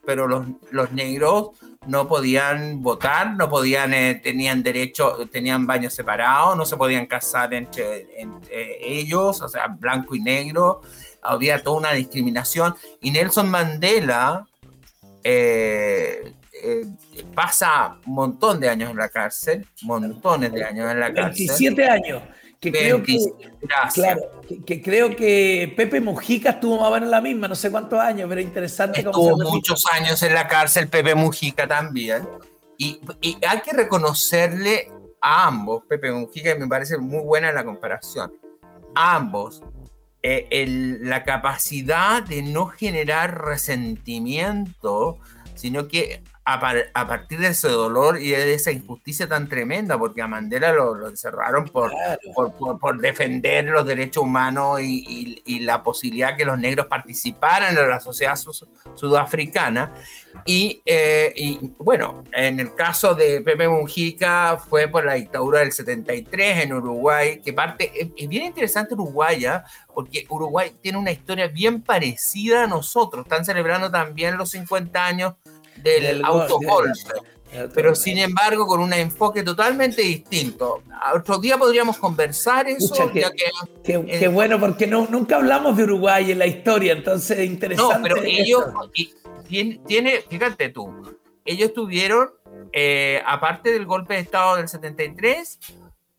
pero 0.06 0.28
los, 0.28 0.48
los 0.72 0.92
negros 0.94 1.50
no 1.86 2.08
podían 2.08 2.82
votar, 2.82 3.36
no 3.36 3.50
podían, 3.50 3.94
eh, 3.94 4.16
tenían 4.16 4.64
derecho, 4.64 5.28
tenían 5.32 5.68
baños 5.68 5.94
separados, 5.94 6.56
no 6.56 6.66
se 6.66 6.78
podían 6.78 7.06
casar 7.06 7.54
entre, 7.54 8.22
entre 8.22 9.00
ellos, 9.00 9.42
o 9.42 9.48
sea, 9.48 9.68
blanco 9.68 10.16
y 10.16 10.22
negro, 10.22 10.82
había 11.22 11.62
toda 11.64 11.78
una 11.78 11.94
discriminación. 11.94 12.76
Y 13.02 13.12
Nelson 13.12 13.50
Mandela 13.50 14.46
eh, 15.24 16.34
eh, 16.64 16.86
pasa 17.34 17.98
un 18.06 18.14
montón 18.14 18.60
de 18.60 18.70
años 18.70 18.92
en 18.92 18.98
la 18.98 19.10
cárcel, 19.10 19.66
montones 19.84 20.52
de 20.52 20.64
años 20.64 20.90
en 20.92 21.00
la 21.00 21.14
cárcel. 21.14 21.48
27 21.48 21.90
años. 21.90 22.24
Que 22.60 22.72
creo 22.72 23.04
que, 23.04 23.20
claro, 23.94 24.22
que, 24.66 24.82
creo 24.82 25.16
que 25.16 25.72
Pepe 25.78 26.02
Mujica 26.02 26.52
estuvo 26.52 26.80
más 26.80 26.90
o 26.90 26.92
menos 26.92 27.10
la 27.10 27.22
misma, 27.22 27.48
no 27.48 27.54
sé 27.54 27.70
cuántos 27.70 28.00
años, 28.00 28.28
pero 28.28 28.42
interesante. 28.42 29.02
Estuvo 29.02 29.38
muchos 29.38 29.86
años 29.92 30.24
en 30.24 30.34
la 30.34 30.48
cárcel, 30.48 30.88
Pepe 30.88 31.14
Mujica 31.14 31.68
también. 31.68 32.28
Y, 32.80 33.00
y, 33.22 33.38
hay 33.46 33.62
que 33.62 33.74
reconocerle 33.74 34.92
a 35.22 35.46
ambos, 35.46 35.84
Pepe 35.88 36.12
Mujica, 36.12 36.56
y 36.56 36.58
me 36.58 36.68
parece 36.68 36.98
muy 36.98 37.20
buena 37.20 37.52
la 37.52 37.64
comparación. 37.64 38.34
ambos 38.96 39.62
eh, 40.30 40.66
la 41.00 41.24
capacidad 41.24 42.22
de 42.22 42.42
no 42.42 42.68
generar 42.68 43.46
resentimiento, 43.46 45.20
sino 45.56 45.88
que 45.88 46.22
a, 46.50 47.08
partir 47.08 47.40
de 47.40 47.48
ese 47.48 47.68
dolor 47.68 48.22
y 48.22 48.30
de 48.30 48.54
esa 48.54 48.72
injusticia 48.72 49.28
tan 49.28 49.50
tremenda, 49.50 50.00
porque 50.00 50.22
a 50.22 50.28
Mandela 50.28 50.72
lo, 50.72 51.10
encerraron 51.10 51.66
por, 51.66 51.92
por, 52.80 53.02
defender 53.02 53.66
los 53.66 53.86
derechos 53.86 54.24
humanos 54.24 54.80
y, 54.82 55.60
la 55.60 55.84
posibilidad 55.84 56.38
que 56.38 56.46
los 56.46 56.58
negros 56.58 56.86
participaran 56.86 57.78
en 57.78 57.90
la 57.90 58.00
sociedad 58.00 58.40
sudafricana. 58.96 59.94
Eh, 60.46 61.34
y, 61.36 61.74
bueno, 61.80 62.24
en 62.32 62.62
el 62.62 62.74
caso 62.76 63.14
de 63.14 63.42
Pepe 63.42 63.68
Mujica 63.68 64.58
fue 64.70 64.88
por 64.88 65.04
la 65.04 65.16
dictadura 65.16 65.60
del 65.60 65.74
73 65.74 66.64
en 66.64 66.74
Uruguay, 66.74 67.42
que 67.44 67.52
parte, 67.52 67.92
es, 67.94 68.30
bien 68.30 68.46
interesante 68.46 68.94
Uruguay, 68.94 69.46
¿ah? 69.46 69.66
porque 69.94 70.26
Uruguay 70.30 70.72
tiene 70.82 70.98
una 70.98 71.12
historia 71.12 71.48
bien 71.48 71.82
parecida 71.82 72.64
a 72.64 72.68
nosotros, 72.68 73.26
están 73.26 73.44
celebrando 73.44 73.92
también 73.92 74.38
los 74.38 74.52
50 74.52 75.06
años 75.06 75.34
del, 75.84 76.24
autogolpe. 76.24 76.94
Pero 77.74 77.96
sin 77.96 78.18
embargo, 78.18 78.68
con 78.68 78.82
un 78.82 78.94
enfoque 78.94 79.42
totalmente 79.42 80.02
distinto. 80.02 80.84
Otro 81.14 81.38
día 81.38 81.58
podríamos 81.58 81.98
conversar 81.98 82.68
eso. 82.68 83.10
qué, 83.84 84.28
bueno, 84.28 84.60
porque 84.60 84.86
no, 84.86 85.08
nunca 85.10 85.38
hablamos 85.38 85.78
de 85.78 85.84
Uruguay 85.84 86.32
en 86.32 86.40
la 86.40 86.46
historia, 86.46 86.94
entonces 86.94 87.46
interesante. 87.46 87.96
No, 87.96 88.04
pero 88.04 88.22
ellos, 88.24 88.64
tiene, 89.48 90.24
fíjate 90.30 90.70
tú, 90.70 91.18
ellos 91.46 91.74
tuvieron, 91.74 92.30
eh, 92.74 93.22
aparte 93.26 93.72
del 93.72 93.86
golpe 93.86 94.16
de 94.16 94.20
Estado 94.20 94.58
del 94.58 94.68
73, 94.68 95.60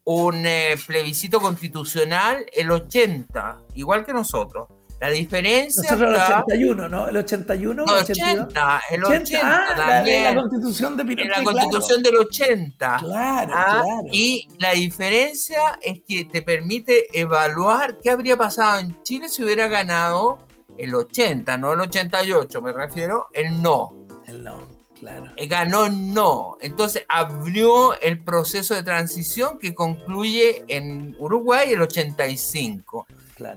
un 0.04 0.46
eh, 0.46 0.76
plebiscito 0.86 1.40
constitucional 1.40 2.46
el 2.54 2.70
80, 2.70 3.58
igual 3.74 4.06
que 4.06 4.14
nosotros. 4.14 4.68
La 5.00 5.10
diferencia. 5.10 5.82
Nosotros 5.92 6.14
el 6.14 6.20
81, 6.20 6.88
¿no? 6.88 7.08
El 7.08 7.16
81. 7.18 7.84
el 7.84 7.90
80, 7.90 8.82
el 8.90 9.04
80, 9.04 9.40
ah, 9.44 9.76
también. 9.76 10.24
La, 10.24 10.34
constitución 10.34 10.96
de 10.96 11.04
Pinochet. 11.04 11.36
la 11.36 11.44
constitución 11.44 12.02
del 12.02 12.16
80. 12.16 12.96
Claro, 12.98 13.52
ah, 13.54 13.82
claro. 13.82 14.08
Y 14.10 14.48
la 14.58 14.72
diferencia 14.72 15.78
es 15.80 16.00
que 16.06 16.24
te 16.24 16.42
permite 16.42 17.06
evaluar 17.18 17.98
qué 18.02 18.10
habría 18.10 18.36
pasado 18.36 18.80
en 18.80 19.00
Chile 19.04 19.28
si 19.28 19.44
hubiera 19.44 19.68
ganado 19.68 20.40
el 20.76 20.94
80, 20.94 21.58
no 21.58 21.72
el 21.72 21.80
88, 21.80 22.62
me 22.62 22.72
refiero, 22.72 23.28
el 23.32 23.62
no. 23.62 23.94
El 24.26 24.42
no, 24.44 24.68
claro. 24.98 25.32
Eh, 25.36 25.46
ganó 25.46 25.88
no. 25.88 26.56
Entonces 26.60 27.04
abrió 27.08 27.98
el 28.00 28.22
proceso 28.22 28.74
de 28.74 28.82
transición 28.82 29.58
que 29.58 29.74
concluye 29.74 30.64
en 30.68 31.16
Uruguay 31.18 31.72
el 31.72 31.82
85. 31.82 33.06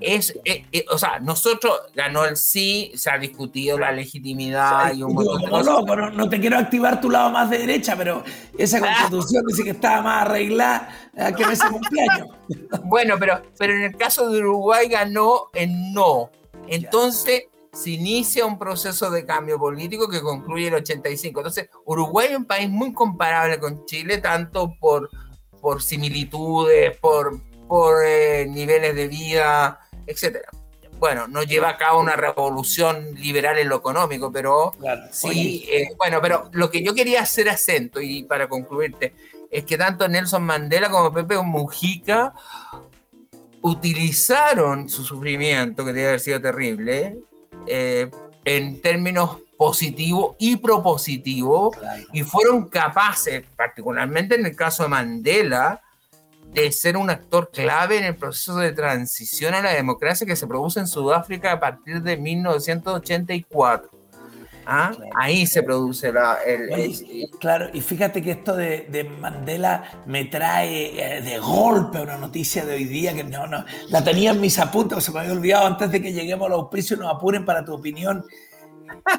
Es, 0.00 0.34
eh, 0.44 0.64
eh, 0.72 0.84
o 0.90 0.98
sea, 0.98 1.18
nosotros 1.20 1.74
ganó 1.94 2.24
el 2.24 2.36
sí, 2.36 2.92
se 2.94 3.10
ha 3.10 3.18
discutido 3.18 3.78
la 3.78 3.92
legitimidad 3.92 4.94
y 4.94 5.02
un 5.02 5.14
montón 5.14 5.42
no, 5.50 5.82
no, 5.82 6.10
no, 6.10 6.28
te 6.28 6.40
quiero 6.40 6.58
activar 6.58 7.00
tu 7.00 7.10
lado 7.10 7.30
más 7.30 7.50
de 7.50 7.58
derecha, 7.58 7.96
pero 7.96 8.22
esa 8.56 8.78
ah. 8.78 8.80
constitución 8.80 9.44
dice 9.46 9.64
que 9.64 9.70
estaba 9.70 10.02
más 10.02 10.22
arreglada 10.22 10.88
que 11.36 11.42
en 11.42 11.50
ese 11.50 11.68
cumpleaños. 11.68 12.28
bueno, 12.84 13.16
pero, 13.18 13.42
pero 13.58 13.74
en 13.74 13.82
el 13.82 13.96
caso 13.96 14.30
de 14.30 14.38
Uruguay 14.38 14.88
ganó 14.88 15.50
en 15.54 15.92
no. 15.92 16.30
Entonces 16.68 17.44
se 17.72 17.90
inicia 17.90 18.44
un 18.44 18.58
proceso 18.58 19.10
de 19.10 19.24
cambio 19.24 19.58
político 19.58 20.08
que 20.08 20.20
concluye 20.20 20.68
el 20.68 20.74
85. 20.74 21.40
Entonces 21.40 21.70
Uruguay 21.86 22.28
es 22.30 22.36
un 22.36 22.44
país 22.44 22.68
muy 22.68 22.92
comparable 22.92 23.58
con 23.58 23.84
Chile, 23.86 24.18
tanto 24.18 24.74
por, 24.78 25.08
por 25.60 25.82
similitudes, 25.82 26.96
por, 26.98 27.40
por 27.68 28.04
eh, 28.04 28.46
niveles 28.48 28.94
de 28.94 29.08
vida, 29.08 29.80
etcétera. 30.06 30.48
Bueno, 30.98 31.26
no 31.26 31.42
lleva 31.42 31.70
a 31.70 31.76
cabo 31.76 32.00
una 32.00 32.14
revolución 32.14 33.14
liberal 33.16 33.58
en 33.58 33.68
lo 33.68 33.76
económico, 33.76 34.30
pero 34.30 34.72
sí, 35.10 35.68
eh, 35.68 35.88
bueno, 35.98 36.20
pero 36.22 36.48
lo 36.52 36.70
que 36.70 36.84
yo 36.84 36.94
quería 36.94 37.22
hacer 37.22 37.48
acento, 37.48 38.00
y 38.00 38.22
para 38.22 38.48
concluirte, 38.48 39.12
es 39.50 39.64
que 39.64 39.76
tanto 39.76 40.06
Nelson 40.06 40.44
Mandela 40.44 40.90
como 40.90 41.12
Pepe 41.12 41.36
Mujica 41.42 42.32
utilizaron 43.62 44.88
su 44.88 45.04
sufrimiento, 45.04 45.84
que 45.84 45.92
debe 45.92 46.08
haber 46.08 46.20
sido 46.20 46.40
terrible, 46.40 47.18
eh, 47.66 48.08
en 48.44 48.80
términos 48.80 49.38
positivos 49.56 50.36
y 50.38 50.56
propositivos, 50.56 51.76
y 52.12 52.22
fueron 52.22 52.68
capaces, 52.68 53.44
particularmente 53.56 54.34
en 54.34 54.46
el 54.46 54.56
caso 54.56 54.84
de 54.84 54.88
Mandela, 54.88 55.82
de 56.52 56.70
ser 56.72 56.96
un 56.96 57.10
actor 57.10 57.50
clave 57.50 57.98
en 57.98 58.04
el 58.04 58.16
proceso 58.16 58.56
de 58.56 58.72
transición 58.72 59.54
a 59.54 59.62
la 59.62 59.72
democracia 59.72 60.26
que 60.26 60.36
se 60.36 60.46
produce 60.46 60.80
en 60.80 60.86
Sudáfrica 60.86 61.52
a 61.52 61.60
partir 61.60 62.02
de 62.02 62.16
1984. 62.16 63.90
¿Ah? 64.64 64.92
Ahí 65.16 65.46
se 65.46 65.62
produce 65.62 66.12
la, 66.12 66.38
el, 66.46 67.28
Claro, 67.40 67.68
y 67.72 67.80
fíjate 67.80 68.22
que 68.22 68.30
esto 68.32 68.54
de, 68.54 69.10
Mandela 69.18 70.02
me 70.06 70.26
trae 70.26 71.16
eh, 71.16 71.22
de 71.22 71.38
golpe 71.38 72.00
una 72.00 72.16
noticia 72.16 72.64
de 72.64 72.74
hoy 72.74 72.84
día 72.84 73.12
que 73.12 73.24
no, 73.24 73.46
no, 73.46 73.64
la 73.88 74.04
tenía 74.04 74.30
en 74.30 74.40
mis 74.40 74.58
apuntes, 74.58 75.02
se 75.02 75.10
me 75.10 75.20
había 75.20 75.32
olvidado 75.32 75.66
antes 75.66 75.90
de 75.90 76.00
que 76.00 76.12
lleguemos 76.12 76.46
a 76.46 76.50
los 76.50 76.60
auspicios 76.60 76.98
y 76.98 77.02
nos 77.02 77.12
apuren 77.12 77.44
para 77.44 77.64
tu 77.64 77.74
opinión. 77.74 78.24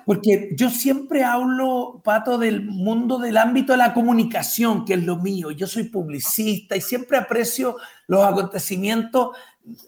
Porque 0.05 0.49
yo 0.55 0.69
siempre 0.69 1.23
hablo, 1.23 2.01
Pato, 2.03 2.37
del 2.37 2.65
mundo 2.65 3.17
del 3.17 3.37
ámbito 3.37 3.73
de 3.73 3.77
la 3.77 3.93
comunicación, 3.93 4.85
que 4.85 4.95
es 4.95 5.03
lo 5.03 5.17
mío. 5.17 5.51
Yo 5.51 5.67
soy 5.67 5.85
publicista 5.85 6.75
y 6.75 6.81
siempre 6.81 7.17
aprecio 7.17 7.77
los 8.07 8.25
acontecimientos, 8.25 9.29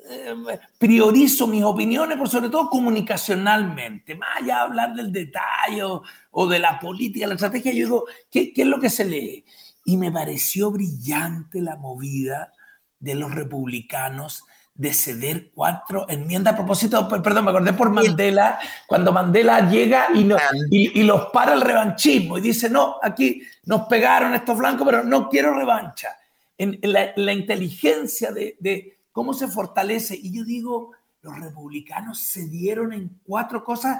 eh, 0.09 0.33
priorizo 0.77 1.47
mis 1.47 1.63
opiniones, 1.63 2.17
por 2.17 2.29
sobre 2.29 2.49
todo 2.49 2.69
comunicacionalmente. 2.69 4.15
Más 4.15 4.37
allá 4.37 4.45
de 4.45 4.61
hablar 4.61 4.95
del 4.95 5.11
detalle 5.11 5.83
o, 6.31 6.47
de 6.47 6.59
la 6.59 6.79
política, 6.79 7.27
la 7.27 7.35
estrategia, 7.35 7.71
yo 7.71 7.85
digo, 7.85 8.05
¿qué, 8.31 8.53
¿qué 8.53 8.61
es 8.61 8.67
lo 8.67 8.79
que 8.79 8.89
se 8.89 9.05
lee? 9.05 9.45
Y 9.83 9.97
me 9.97 10.11
pareció 10.11 10.71
brillante 10.71 11.61
la 11.61 11.75
movida 11.75 12.53
de 12.99 13.15
los 13.15 13.33
republicanos 13.33 14.43
de 14.77 14.93
ceder 14.93 15.51
cuatro 15.53 16.05
enmiendas 16.09 16.53
a 16.53 16.57
propósito, 16.57 17.07
perdón, 17.07 17.45
me 17.45 17.51
acordé 17.51 17.71
por 17.71 17.89
Mandela, 17.91 18.59
cuando 18.85 19.13
Mandela 19.13 19.69
llega 19.69 20.07
y, 20.13 20.99
y, 20.99 21.03
los 21.03 21.27
para 21.27 21.53
el 21.53 21.61
revanchismo 21.61 22.37
y 22.37 22.41
dice, 22.41 22.69
no, 22.69 22.97
aquí 23.01 23.41
nos 23.63 23.87
pegaron 23.87 24.33
estos 24.33 24.57
blancos, 24.57 24.85
pero 24.85 25.03
no 25.03 25.29
quiero 25.29 25.53
revancha. 25.53 26.09
En, 26.57 26.79
la, 26.83 27.33
inteligencia 27.33 28.31
de, 28.31 28.97
cómo 29.13 29.33
se 29.33 29.47
fortalece. 29.47 30.17
Y 30.21 30.33
yo 30.33 30.43
digo, 30.43 30.91
los 31.21 31.39
republicanos 31.39 32.19
cedieron 32.19 32.91
en 32.91 33.21
cuatro 33.25 33.63
cosas 33.63 33.97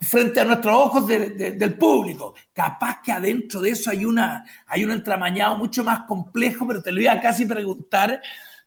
frente 0.00 0.40
a 0.40 0.44
nuestros 0.46 0.74
ojos 0.74 1.06
del 1.06 1.74
público. 1.74 2.34
Capaz 2.54 3.02
que 3.02 3.12
adentro 3.12 3.60
de 3.60 3.70
eso 3.70 3.90
hay, 3.90 4.06
una, 4.06 4.42
hay 4.66 4.84
un 4.84 4.90
entramañado 4.90 5.58
mucho 5.58 5.84
más 5.84 6.04
complejo, 6.04 6.66
pero 6.66 6.82
te 6.82 6.92
lo 6.92 7.02
iba 7.02 7.12
a 7.12 7.20
casi 7.20 7.44
preguntar 7.44 8.22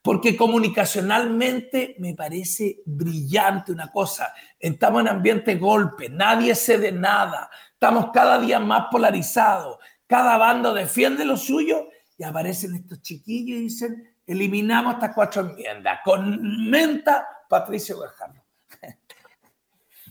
porque 0.05 0.37
comunicacionalmente 0.37 1.95
me 1.97 2.13
parece 2.13 2.83
brillante 2.85 3.71
una 3.71 3.91
cosa. 3.91 4.31
Estamos 4.59 5.01
en 5.01 5.07
ambiente 5.07 5.55
golpe, 5.55 6.09
nadie 6.09 6.53
cede 6.53 6.91
nada, 6.91 7.49
estamos 7.73 8.11
cada 8.13 8.39
día 8.39 8.59
más 8.59 8.85
polarizados, 8.91 9.79
cada 10.05 10.37
bando 10.37 10.75
defiende 10.75 11.25
lo 11.25 11.35
suyo 11.35 11.89
y 12.19 12.23
aparecen 12.23 12.75
estos 12.75 13.01
chiquillos 13.01 13.57
y 13.57 13.61
dicen, 13.63 14.15
eliminamos 14.27 14.93
estas 14.93 15.15
cuatro 15.15 15.41
enmiendas. 15.41 16.01
Con 16.05 16.69
menta, 16.69 17.27
Patricio 17.49 17.97
Guajardo. 17.97 18.43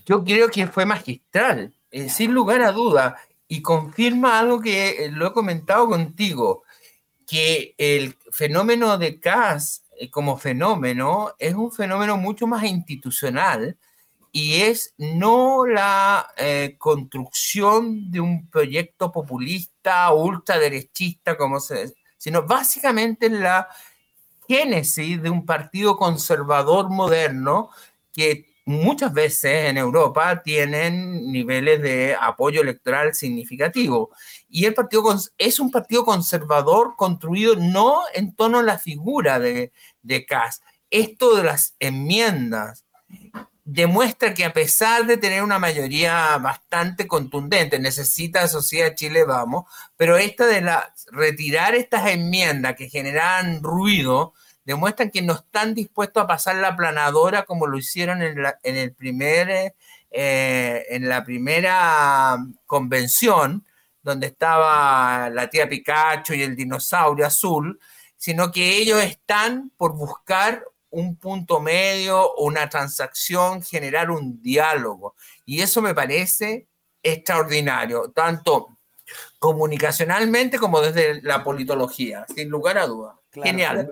Yo 0.05 0.25
creo 0.25 0.49
que 0.49 0.67
fue 0.67 0.85
magistral, 0.85 1.73
eh, 1.89 2.09
sin 2.09 2.33
lugar 2.33 2.61
a 2.63 2.73
duda, 2.73 3.15
y 3.47 3.61
confirma 3.61 4.39
algo 4.39 4.59
que 4.59 5.05
eh, 5.05 5.09
lo 5.09 5.27
he 5.27 5.31
comentado 5.31 5.87
contigo, 5.87 6.63
que 7.25 7.73
el 7.77 8.17
fenómeno 8.31 8.97
de 8.97 9.19
Cass 9.21 9.84
como 10.11 10.37
fenómeno 10.37 11.33
es 11.39 11.53
un 11.53 11.71
fenómeno 11.71 12.17
mucho 12.17 12.47
más 12.47 12.63
institucional 12.63 13.77
y 14.31 14.61
es 14.61 14.93
no 14.97 15.65
la 15.65 16.27
eh, 16.37 16.75
construcción 16.77 18.11
de 18.11 18.19
un 18.19 18.49
proyecto 18.49 19.11
populista 19.11 20.11
ultraderechista, 20.13 21.37
como 21.37 21.59
se 21.59 21.93
sino 22.17 22.43
básicamente 22.43 23.29
la 23.29 23.67
génesis 24.47 25.21
de 25.21 25.29
un 25.29 25.45
partido 25.45 25.95
conservador 25.95 26.89
moderno 26.89 27.69
que 28.11 28.54
muchas 28.65 29.13
veces 29.13 29.69
en 29.69 29.77
Europa 29.77 30.41
tienen 30.43 31.31
niveles 31.31 31.81
de 31.81 32.17
apoyo 32.19 32.61
electoral 32.61 33.13
significativo. 33.13 34.09
Y 34.49 34.65
el 34.65 34.73
partido 34.73 35.03
es 35.37 35.59
un 35.59 35.71
partido 35.71 36.03
conservador 36.03 36.95
construido 36.97 37.55
no 37.55 38.01
en 38.13 38.35
torno 38.35 38.59
a 38.59 38.63
la 38.63 38.79
figura 38.79 39.39
de, 39.39 39.71
de 40.01 40.25
Kass. 40.25 40.61
Esto 40.89 41.35
de 41.35 41.43
las 41.43 41.75
enmiendas 41.79 42.85
demuestra 43.65 44.33
que 44.33 44.45
a 44.45 44.53
pesar 44.53 45.07
de 45.07 45.17
tener 45.17 45.43
una 45.43 45.57
mayoría 45.57 46.37
bastante 46.37 47.07
contundente, 47.07 47.79
necesita 47.79 48.47
Sociedad 48.47 48.93
Chile 48.95 49.25
Vamos, 49.25 49.65
pero 49.97 50.17
esta 50.17 50.45
de 50.45 50.61
la, 50.61 50.93
retirar 51.11 51.73
estas 51.73 52.07
enmiendas 52.07 52.75
que 52.75 52.89
generan 52.89 53.63
ruido, 53.63 54.33
demuestran 54.65 55.11
que 55.11 55.21
no 55.21 55.33
están 55.33 55.73
dispuestos 55.73 56.23
a 56.23 56.27
pasar 56.27 56.55
la 56.55 56.75
planadora 56.75 57.43
como 57.45 57.67
lo 57.67 57.77
hicieron 57.77 58.21
en, 58.21 58.37
el 58.63 58.93
primer, 58.93 59.75
eh, 60.11 60.85
en 60.89 61.07
la 61.07 61.23
primera 61.23 62.37
convención, 62.65 63.65
donde 64.01 64.27
estaba 64.27 65.29
la 65.29 65.49
tía 65.49 65.69
Pikachu 65.69 66.33
y 66.33 66.43
el 66.43 66.55
dinosaurio 66.55 67.25
azul, 67.25 67.79
sino 68.17 68.51
que 68.51 68.77
ellos 68.77 69.01
están 69.03 69.71
por 69.77 69.93
buscar 69.93 70.63
un 70.89 71.17
punto 71.17 71.59
medio, 71.59 72.35
una 72.35 72.69
transacción, 72.69 73.61
generar 73.61 74.09
un 74.09 74.41
diálogo. 74.41 75.15
Y 75.45 75.61
eso 75.61 75.81
me 75.81 75.93
parece 75.93 76.67
extraordinario, 77.03 78.11
tanto 78.11 78.79
comunicacionalmente 79.37 80.57
como 80.57 80.81
desde 80.81 81.21
la 81.21 81.43
politología, 81.43 82.25
sin 82.33 82.49
lugar 82.49 82.77
a 82.77 82.87
dudas. 82.87 83.15
Genial. 83.31 83.91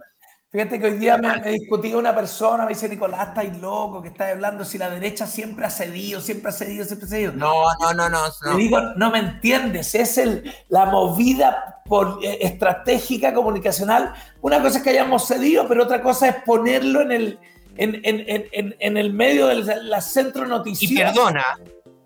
Fíjate 0.53 0.79
que 0.79 0.85
hoy 0.85 0.97
día 0.99 1.17
me, 1.17 1.35
me 1.41 1.49
discutía 1.49 1.97
una 1.97 2.13
persona, 2.13 2.65
me 2.65 2.69
dice, 2.69 2.87
Nicolás, 2.87 3.29
estáis 3.29 3.57
loco, 3.57 4.03
que 4.03 4.09
estás 4.09 4.33
hablando 4.33 4.63
si 4.63 4.77
la 4.77 4.87
derecha 4.87 5.25
siempre 5.25 5.65
ha 5.65 5.69
cedido, 5.71 6.21
siempre 6.21 6.49
ha 6.49 6.53
cedido, 6.53 6.85
siempre 6.85 7.07
ha 7.07 7.09
cedido. 7.09 7.31
No, 7.31 7.63
no, 7.81 7.91
no, 7.95 8.07
no. 8.07 8.19
Le 8.51 8.57
digo, 8.57 8.79
no 8.95 9.09
me 9.09 9.17
entiendes, 9.17 9.95
es 9.95 10.19
el, 10.19 10.53
la 10.69 10.85
movida 10.85 11.81
por, 11.85 12.19
eh, 12.23 12.37
estratégica 12.41 13.33
comunicacional. 13.33 14.13
Una 14.41 14.61
cosa 14.61 14.77
es 14.77 14.83
que 14.83 14.91
hayamos 14.91 15.25
cedido, 15.27 15.67
pero 15.67 15.85
otra 15.85 16.03
cosa 16.03 16.27
es 16.29 16.35
ponerlo 16.43 17.01
en 17.01 17.11
el, 17.11 17.39
en, 17.77 17.95
en, 18.03 18.45
en, 18.51 18.75
en 18.77 18.97
el 18.97 19.11
medio 19.11 19.47
del 19.47 19.65
centro 20.03 20.45
noticioso. 20.45 20.93
Y 20.93 20.97
perdona, 20.97 21.45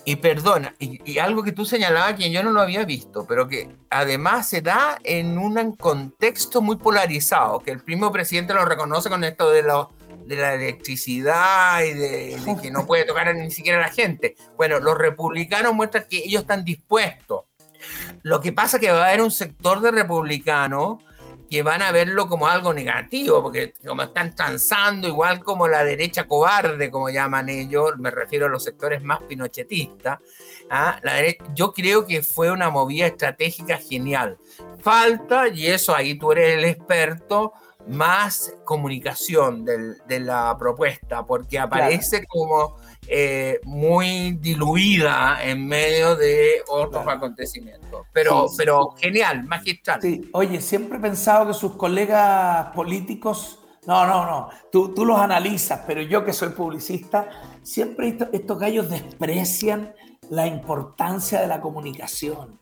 y 0.08 0.16
perdona, 0.16 0.74
y, 0.80 1.20
algo 1.20 1.44
que 1.44 1.52
tú 1.52 1.66
señalabas 1.66 2.14
que 2.14 2.32
yo 2.32 2.42
no 2.42 2.52
lo 2.52 2.62
había 2.62 2.86
visto, 2.86 3.26
pero 3.28 3.50
que 3.50 3.76
además 3.90 4.48
se 4.48 4.62
da 4.62 4.98
en 5.04 5.38
un 5.38 5.76
contexto 5.76 6.62
muy 6.62 6.78
polarizado, 6.78 7.60
que 7.60 7.72
el 7.72 7.84
primo 7.84 8.10
presidente 8.10 8.54
lo 8.54 8.64
reconoce 8.64 9.10
con 9.10 9.26
esto 9.26 9.52
de, 9.52 9.64
lo, 9.64 9.92
de 10.26 10.38
la 10.38 10.54
electricidad 10.54 11.84
y 11.84 11.92
de, 11.92 12.40
que 12.62 12.72
no 12.72 12.88
puede 12.88 13.04
tocar 13.04 13.36
ni 13.36 13.52
siquiera 13.52 13.80
a 13.80 13.82
la 13.82 13.94
gente. 13.94 14.38
Bueno, 14.56 14.80
los 14.80 14.98
republicanos 14.98 15.74
muestran 15.74 16.06
que 16.10 16.20
ellos 16.20 16.44
están 16.44 16.64
dispuestos. 16.64 17.42
Lo 18.24 18.40
que 18.40 18.54
pasa 18.54 18.78
es 18.78 18.82
que 18.82 18.92
va 18.94 19.04
a 19.04 19.08
haber 19.10 19.22
un 19.22 19.32
sector 19.32 19.82
de 19.82 19.92
republicanos 19.92 21.04
que 21.50 21.64
van 21.64 21.82
a 21.82 21.92
verlo 21.92 22.28
como 22.28 22.48
algo 22.48 22.74
negativo, 22.74 23.42
porque 23.42 23.74
como 23.86 24.04
están 24.04 24.36
transando, 24.36 25.08
igual 25.08 25.44
como 25.44 25.68
la 25.68 25.84
derecha 25.84 26.28
cobarde, 26.28 26.92
como 26.92 27.10
llaman 27.10 27.50
ellos, 27.50 27.94
me 27.98 28.12
refiero 28.12 28.48
a 28.48 28.50
los 28.50 28.64
sectores 28.64 29.02
más 29.02 29.22
pinochetistas, 29.24 30.20
¿ah? 30.70 31.00
la 31.04 31.18
yo 31.54 31.74
creo 31.74 32.06
que 32.06 32.22
fue 32.22 32.52
una 32.52 32.70
movida 32.70 33.08
estratégica 33.08 33.78
genial. 33.78 34.38
Falta, 34.82 35.48
y 35.48 35.68
eso 35.68 35.96
ahí 35.96 36.18
tú 36.18 36.32
eres 36.32 36.58
el 36.58 36.66
experto, 36.66 37.54
más 37.88 38.54
comunicación 38.66 39.64
de 39.64 40.20
la 40.20 40.56
propuesta, 40.58 41.26
porque 41.26 41.58
aparece 41.58 42.26
como 42.26 42.76
eh, 43.10 43.60
muy 43.64 44.34
diluida 44.34 45.40
en 45.44 45.66
medio 45.68 46.16
de 46.16 46.62
otros 46.68 47.08
acontecimientos. 47.08 48.06
Pero, 48.14 48.48
pero 48.58 48.90
genial, 48.98 49.44
magistral. 49.46 50.02
Sí, 50.02 50.30
oye, 50.34 50.60
siempre 50.62 50.98
he 50.98 51.02
pensado 51.02 51.48
que 51.48 51.54
sus 51.54 51.74
colegas 51.76 52.68
políticos 52.76 53.60
No, 53.86 54.06
no, 54.06 54.26
no. 54.26 54.50
Tú, 54.70 54.94
tú 54.94 55.06
los 55.06 55.18
analizas, 55.18 55.82
pero 55.88 56.02
yo 56.02 56.26
que 56.26 56.34
soy 56.34 56.50
publicista, 56.50 57.30
siempre 57.64 58.18
estos 58.34 58.60
gallos 58.60 58.90
desprecian 58.90 59.94
la 60.30 60.46
importancia 60.46 61.40
de 61.40 61.48
la 61.48 61.62
comunicación. 61.62 62.60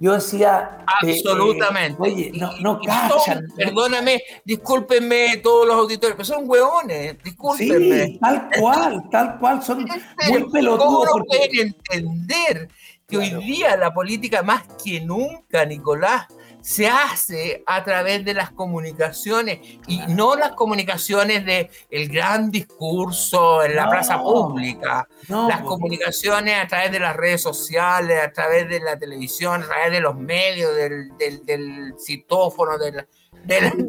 Yo 0.00 0.14
decía. 0.14 0.78
Eh, 1.02 1.06
eh, 1.08 1.12
Absolutamente. 1.12 1.96
oye, 2.00 2.32
no, 2.34 2.52
no 2.58 2.80
cachan. 2.80 3.46
perdóname, 3.56 4.22
discúlpenme 4.44 5.38
todos 5.38 5.66
los 5.66 5.76
auditores, 5.76 6.16
pero 6.16 6.24
son 6.24 6.44
hueones, 6.48 7.16
discúlpenme. 7.22 8.06
Sí, 8.06 8.18
tal 8.20 8.48
cual, 8.58 9.02
tal 9.10 9.38
cual, 9.38 9.62
son 9.62 9.86
muy 10.28 10.50
pelotudos. 10.50 11.06
¿Cómo 11.08 11.18
no 11.18 11.24
pueden 11.24 11.74
entender 11.90 12.68
que 13.08 13.18
hoy 13.18 13.30
día 13.44 13.76
la 13.76 13.92
política, 13.92 14.42
más 14.42 14.62
que 14.82 15.00
nunca, 15.00 15.64
Nicolás, 15.64 16.26
se 16.64 16.88
hace 16.88 17.62
a 17.66 17.84
través 17.84 18.24
de 18.24 18.32
las 18.32 18.50
comunicaciones 18.50 19.58
y 19.86 19.98
no 20.08 20.34
las 20.34 20.52
comunicaciones 20.52 21.44
de 21.44 21.70
el 21.90 22.08
gran 22.08 22.50
discurso 22.50 23.62
en 23.62 23.76
la 23.76 23.90
plaza 23.90 24.18
pública, 24.18 25.06
las 25.28 25.60
comunicaciones 25.60 26.58
a 26.58 26.66
través 26.66 26.90
de 26.90 27.00
las 27.00 27.14
redes 27.16 27.42
sociales, 27.42 28.18
a 28.18 28.32
través 28.32 28.66
de 28.70 28.80
la 28.80 28.98
televisión, 28.98 29.62
a 29.62 29.66
través 29.66 29.92
de 29.92 30.00
los 30.00 30.16
medios, 30.16 30.74
del, 30.74 31.14
del, 31.44 31.94
citófono, 31.98 32.78
del, 32.78 33.06
del, 33.44 33.86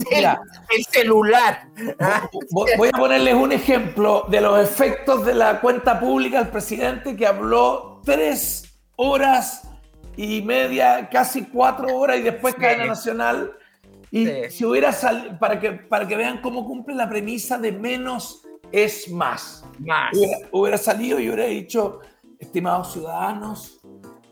celular. 0.91 1.69
Voy 2.51 2.89
a 2.93 2.97
ponerles 2.97 3.35
un 3.35 3.53
ejemplo 3.53 4.25
de 4.27 4.41
los 4.41 4.61
efectos 4.61 5.25
de 5.25 5.33
la 5.33 5.61
cuenta 5.61 5.97
pública 5.97 6.39
del 6.39 6.49
presidente 6.49 7.15
que 7.15 7.25
habló 7.25 8.01
tres 8.03 8.77
horas 8.97 9.65
y 10.17 10.41
media, 10.41 11.09
casi 11.09 11.43
cuatro 11.43 11.95
horas 11.97 12.19
y 12.19 12.23
después 12.23 12.55
cadena 12.55 12.85
nacional. 12.85 13.53
Y 14.11 14.27
si 14.49 14.63
hubiera 14.63 14.91
salido, 14.91 15.37
para 15.37 15.59
que, 15.59 15.71
para 15.71 16.07
que 16.07 16.15
vean 16.15 16.41
cómo 16.41 16.65
cumple 16.65 16.95
la 16.95 17.09
premisa 17.09 17.57
de 17.57 17.71
menos 17.71 18.43
es 18.71 19.09
más. 19.09 19.65
Más. 19.79 20.15
Hubiera, 20.51 20.77
salido 20.77 21.19
y 21.19 21.27
hubiera 21.27 21.45
dicho, 21.45 21.99
estimados 22.39 22.93
ciudadanos, 22.93 23.79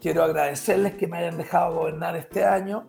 quiero 0.01 0.23
agradecerles 0.23 0.93
que 0.93 1.07
me 1.07 1.17
hayan 1.17 1.38
dejado 1.38 1.75
gobernar 1.75 2.15
este 2.15 2.45
año. 2.45 2.88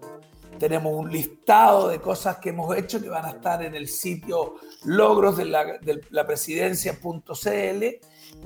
Tenemos 0.59 0.93
un 0.95 1.11
listado 1.11 1.89
de 1.89 2.01
cosas 2.01 2.37
que 2.37 2.51
hemos 2.51 2.77
hecho 2.77 3.01
que 3.01 3.09
van 3.09 3.25
a 3.25 3.31
estar 3.31 3.63
en 3.63 3.75
el 3.75 3.89
sitio 3.89 4.55
logros 4.85 5.37
de 5.37 5.47
la, 5.47 5.79
de 5.79 6.01
la 6.11 6.25
presidencia.cl 6.25 7.85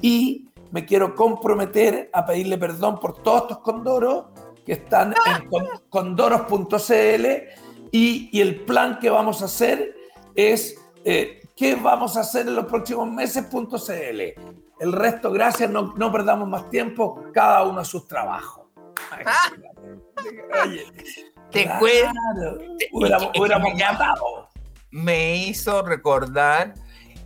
y 0.01 0.49
me 0.71 0.87
quiero 0.87 1.15
comprometer 1.15 2.11
a 2.13 2.25
pedirle 2.27 2.57
perdón 2.57 2.99
por 2.99 3.23
todos 3.23 3.43
estos 3.43 3.59
condoros 3.59 4.27
que 4.69 4.75
están 4.75 5.15
en 5.25 5.49
condoros.cl 5.89 7.27
y, 7.91 8.39
el 8.39 8.67
plan 8.67 8.99
que 8.99 9.09
vamos 9.09 9.41
a 9.41 9.47
hacer 9.47 9.97
es 10.35 10.79
eh, 11.07 11.41
qué 11.57 11.75
vamos 11.75 12.19
a 12.19 12.21
hacer 12.21 12.47
en 12.47 12.55
los 12.55 12.67
próximos 12.67 13.11
meses.cl. 13.11 14.21
El 14.79 14.93
resto, 14.93 15.33
gracias, 15.33 15.71
no, 15.71 15.95
no, 15.97 16.13
perdamos 16.13 16.47
más 16.49 16.69
tiempo, 16.69 17.25
cada 17.33 17.65
uno 17.65 17.81
a 17.81 17.85
sus 17.87 18.07
trabajos. 18.07 18.67
te 21.51 21.67
Me 24.91 25.37
hizo 25.37 25.81
recordar 25.81 26.75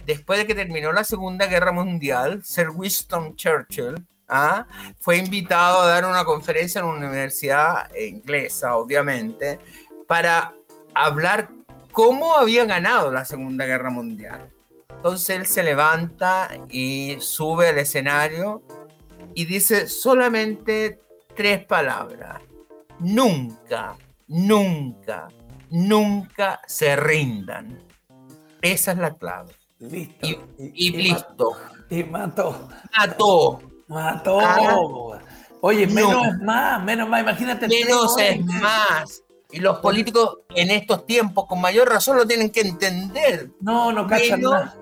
después 0.07 0.39
de 0.39 0.47
que 0.47 0.55
terminó 0.55 0.93
la 0.93 1.03
Segunda 1.03 1.47
Guerra 1.47 1.73
Mundial, 1.73 2.45
Sir 2.45 2.69
Winston 2.71 3.35
Churchill 3.35 4.07
¿ah? 4.33 4.67
fue 4.99 5.19
invitado 5.19 5.83
a 5.83 5.87
dar 5.87 6.05
una 6.05 6.25
conferencia 6.25 6.81
en 6.81 6.87
una 6.87 7.07
universidad 7.09 7.95
inglesa, 7.95 8.77
obviamente, 8.77 9.59
para 10.07 10.55
hablar 10.95 11.51
cómo 11.93 12.35
había 12.35 12.65
ganado 12.65 13.13
la 13.13 13.25
Segunda 13.25 13.67
Guerra 13.67 13.91
Mundial. 13.91 14.51
Entonces 14.89 15.37
él 15.37 15.47
se 15.47 15.63
levanta 15.63 16.49
y 16.71 17.17
sube 17.21 17.69
al 17.69 17.79
escenario 17.79 18.63
y 19.35 19.45
dice 19.45 19.89
solamente 19.89 21.01
tres 21.35 21.65
palabras. 21.65 22.41
Nunca, 23.01 23.97
nunca, 24.29 25.29
nunca 25.71 26.61
se 26.67 26.97
rindan. 26.97 27.83
Esa 28.61 28.93
es 28.93 28.99
la 28.99 29.15
clave. 29.15 29.53
Listo. 29.81 30.29
Y, 30.59 30.91
listo. 30.91 31.57
Y 31.91 32.05
mató. 32.05 32.69
Mató. 32.97 33.72
Mató. 33.93 34.41
Ah. 34.41 35.21
Oye, 35.61 35.87
menos 35.87 36.27
es 36.27 36.39
más, 36.41 36.83
menos 36.83 37.09
más, 37.09 37.23
imagínate. 37.23 37.69
Menos 37.69 38.17
es 38.19 38.45
más. 38.45 39.23
Y 39.53 39.61
los 39.61 39.79
políticos 39.79 40.39
en 40.55 40.71
estos 40.71 41.07
tiempos, 41.07 41.47
con 41.47 41.61
mayor 41.61 41.89
razón, 41.89 42.17
lo 42.17 42.27
tienen 42.27 42.51
que 42.51 42.63
entender. 42.63 43.51
No, 43.61 43.93
no 43.93 44.07
cachan 44.07 44.41
nada. 44.41 44.75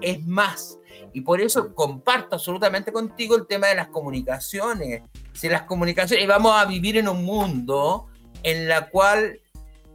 Es 0.00 0.24
más. 0.24 0.78
Y 1.14 1.22
por 1.22 1.40
eso 1.40 1.74
comparto 1.74 2.36
absolutamente 2.36 2.92
contigo 2.92 3.36
el 3.36 3.46
tema 3.46 3.66
de 3.68 3.74
las 3.74 3.88
comunicaciones. 3.88 5.02
Si 5.32 5.48
las 5.48 5.62
comunicaciones, 5.62 6.24
y 6.24 6.28
vamos 6.28 6.54
a 6.54 6.64
vivir 6.66 6.98
en 6.98 7.08
un 7.08 7.24
mundo 7.24 8.06
en 8.42 8.68
la 8.68 8.88
cual 8.90 9.40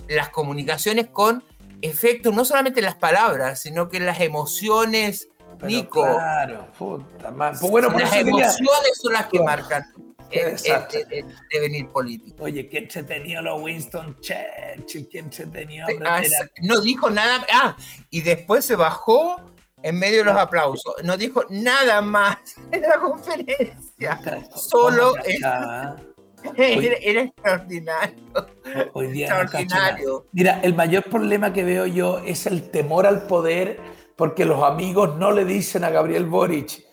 las 0.07 0.29
comunicaciones 0.29 1.07
con 1.07 1.43
efecto 1.81 2.31
no 2.31 2.43
solamente 2.43 2.79
en 2.79 2.85
las 2.85 2.95
palabras, 2.95 3.61
sino 3.61 3.89
que 3.89 3.97
en 3.97 4.05
las 4.05 4.19
emociones, 4.19 5.29
Nico. 5.63 6.03
Claro, 6.03 6.67
puta 6.77 7.31
madre. 7.31 7.57
Pues 7.59 7.71
bueno, 7.71 7.89
las 7.89 8.15
emociones 8.15 8.97
son 9.01 9.13
las 9.13 9.27
que 9.27 9.41
marcan 9.41 9.85
el, 10.31 11.25
devenir 11.51 11.89
político. 11.89 12.43
Oye, 12.43 12.67
¿quién 12.67 12.89
se 12.89 13.03
tenía 13.03 13.41
los 13.41 13.61
Winston 13.61 14.17
Churchill? 14.19 15.07
¿Quién 15.09 15.31
se 15.31 15.47
tenía? 15.47 15.85
Ah, 16.05 16.21
no 16.61 16.81
dijo 16.81 17.09
nada. 17.09 17.45
Ah, 17.51 17.75
y 18.09 18.21
después 18.21 18.65
se 18.65 18.75
bajó 18.75 19.41
en 19.81 19.97
medio 19.99 20.19
de 20.19 20.25
los 20.25 20.37
aplausos. 20.37 20.95
No 21.03 21.17
dijo 21.17 21.45
nada 21.49 22.01
más 22.01 22.37
en 22.71 22.81
la 22.81 22.99
conferencia. 22.99 24.19
Solo. 24.55 25.13
Era, 26.55 27.21
extraordinario. 27.23 28.23
Hoy 28.93 29.07
día 29.07 29.27
extraordinario. 29.41 30.27
Mira, 30.31 30.59
el 30.61 30.75
mayor 30.75 31.03
problema 31.03 31.51
que 31.51 31.63
veo 31.63 31.87
yo 31.87 32.19
es 32.19 32.45
el 32.45 32.69
temor 32.69 33.07
al 33.07 33.23
poder, 33.23 33.79
porque 34.17 34.43
los 34.43 34.63
amigos 34.63 35.15
no 35.17 35.31
le 35.31 35.45
dicen 35.45 35.83
a 35.83 35.89
Gabriel 35.91 36.25
Boric, 36.25 36.83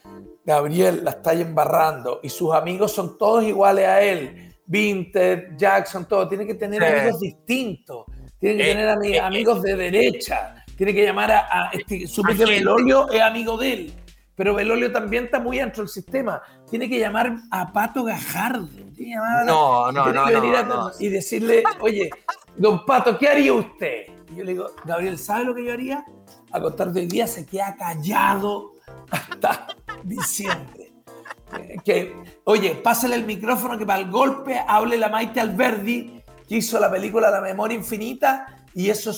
Gabriel 0.45 1.03
la 1.03 1.13
está 1.13 1.33
embarrando, 1.33 2.21
y 2.23 2.29
sus 2.29 2.55
amigos 2.55 2.93
son 2.93 3.17
todos 3.17 3.43
iguales 3.43 3.89
a 3.89 4.03
él. 4.03 4.55
Vinted, 4.67 5.57
Jackson, 5.57 6.07
todo. 6.07 6.29
Tiene 6.29 6.47
que 6.47 6.55
tener 6.55 6.85
amigos 6.85 7.21
distintos. 7.21 8.05
Tiene 8.39 8.59
que 8.59 8.71
eh, 8.71 8.75
tener 8.75 8.99
eh, 9.05 9.21
amigos 9.21 9.63
de 9.63 9.75
derecha. 9.75 10.65
Tiene 10.77 10.95
que 10.95 11.05
llamar 11.05 11.33
a, 11.33 11.39
a 11.39 11.71
este, 11.71 12.07
su 12.07 12.23
Belolio 12.23 13.11
es 13.11 13.21
amigo 13.21 13.57
de 13.57 13.73
él. 13.73 13.95
Pero 14.35 14.55
Belolio 14.55 14.91
también 14.91 15.27
está 15.27 15.39
muy 15.39 15.59
dentro 15.59 15.83
del 15.83 15.89
sistema. 15.89 16.43
Tiene 16.69 16.89
que 16.89 16.99
llamar 16.99 17.37
a 17.51 17.73
Pato 17.73 18.05
Gajardo. 18.05 18.69
no, 19.45 19.93
no, 19.93 20.13
no, 20.13 20.91
Y 20.99 21.09
decirle, 21.09 21.63
oye, 21.81 22.11
don 22.57 22.85
Pato, 22.85 23.17
¿qué 23.17 23.29
haría 23.29 23.53
usted? 23.53 24.07
Y 24.33 24.37
yo 24.37 24.45
le 24.45 24.53
digo, 24.53 24.71
Gabriel, 24.85 25.19
¿sabe 25.19 25.45
lo 25.45 25.55
que 25.55 25.65
yo 25.65 25.73
haría? 25.73 26.05
A 26.55 26.61
contar 26.61 26.93
de 26.93 27.01
hoy 27.01 27.07
día 27.07 27.27
se 27.27 27.45
queda 27.45 27.75
callado 27.77 28.75
hasta 29.11 29.67
diciembre. 30.05 30.93
Que, 31.85 32.15
oye, 32.45 32.77
pásale 32.77 33.17
el 33.17 33.25
micrófono 33.25 33.77
que 33.77 33.85
para 33.85 33.99
el 33.99 34.09
golpe 34.09 34.63
hable 34.65 34.97
la 34.97 35.09
Maite 35.09 35.41
Alberdi, 35.41 36.23
que 36.49 36.57
hizo 36.59 36.79
la 36.79 36.89
película 36.89 37.29
La 37.29 37.41
Memoria 37.41 37.77
Infinita, 37.77 38.65
y 38.73 38.89
eso 38.89 39.11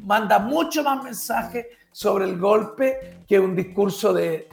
manda 0.00 0.38
mucho 0.38 0.82
más 0.82 1.04
mensaje 1.04 1.68
sobre 1.92 2.24
el 2.24 2.38
golpe 2.38 3.18
que 3.28 3.38
un 3.38 3.54
discurso 3.54 4.14
de, 4.14 4.48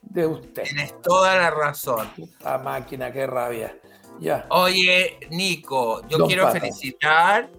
de 0.00 0.28
usted. 0.28 0.62
Tienes 0.62 1.02
toda 1.02 1.34
la 1.34 1.50
razón. 1.50 2.08
La 2.44 2.58
máquina, 2.58 3.10
qué 3.12 3.26
rabia. 3.26 3.76
Ya. 4.20 4.46
Oye, 4.50 5.18
Nico, 5.30 6.06
yo 6.06 6.24
quiero 6.24 6.52
felicitar 6.52 7.50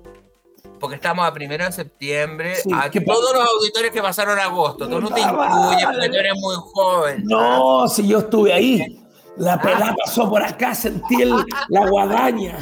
porque 0.81 0.95
estamos 0.95 1.25
a 1.25 1.31
primero 1.31 1.63
de 1.63 1.71
septiembre, 1.71 2.55
a 2.73 2.89
todos 2.89 3.33
los 3.33 3.47
auditores 3.47 3.91
que 3.91 4.01
pasaron 4.01 4.37
agosto. 4.39 4.89
Tú 4.89 4.99
no 4.99 5.09
te 5.09 5.21
incluyes 5.21 5.85
porque 5.85 6.09
tú 6.09 6.15
eres 6.15 6.33
muy 6.35 6.55
joven. 6.55 7.23
No, 7.25 7.87
si 7.87 8.07
yo 8.07 8.19
estuve 8.19 8.51
ahí. 8.51 8.97
La 9.37 9.61
pelada 9.61 9.95
pasó 10.03 10.29
por 10.29 10.43
acá, 10.43 10.75
sentí 10.75 11.23
la 11.69 11.89
guadaña. 11.89 12.57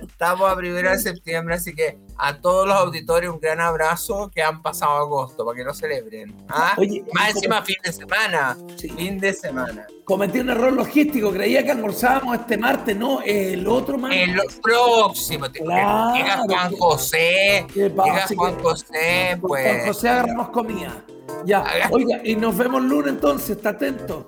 Estamos 0.00 0.50
a 0.50 0.56
primero 0.56 0.90
de 0.90 0.98
septiembre, 0.98 1.54
así 1.54 1.74
que 1.74 1.98
a 2.16 2.40
todos 2.40 2.66
los 2.66 2.76
auditores 2.76 3.28
un 3.30 3.38
gran 3.38 3.60
abrazo 3.60 4.30
que 4.34 4.42
han 4.42 4.62
pasado 4.62 4.96
agosto 4.96 5.44
para 5.44 5.56
que 5.56 5.64
no 5.64 5.74
celebren. 5.74 6.34
¿ah? 6.48 6.76
Más 7.12 7.30
encima 7.30 7.62
fin 7.62 7.76
de 7.84 7.92
semana. 7.92 8.56
Fin 8.78 9.18
de 9.20 9.32
semana. 9.32 9.86
Cometí 10.04 10.38
un 10.38 10.50
error 10.50 10.72
logístico, 10.72 11.32
creía 11.32 11.64
que 11.64 11.72
almorzábamos 11.72 12.38
este 12.38 12.56
martes, 12.56 12.96
no, 12.96 13.20
el 13.22 13.66
otro 13.66 13.98
martes. 13.98 14.28
El 14.28 14.40
próximo. 14.62 15.46
Claro, 15.52 16.14
llega 16.14 16.36
Juan 16.38 16.76
José. 16.76 17.66
Llega 17.74 18.26
Juan 18.34 18.62
José, 18.62 19.38
pues. 19.40 19.64
Juan 19.64 19.86
José 19.86 20.08
agarramos 20.08 20.48
comida. 20.50 21.04
Ya, 21.44 21.64
oiga, 21.90 22.20
y 22.24 22.36
nos 22.36 22.56
vemos 22.56 22.82
lunes 22.82 23.12
entonces, 23.12 23.50
está 23.50 23.70
atento. 23.70 24.26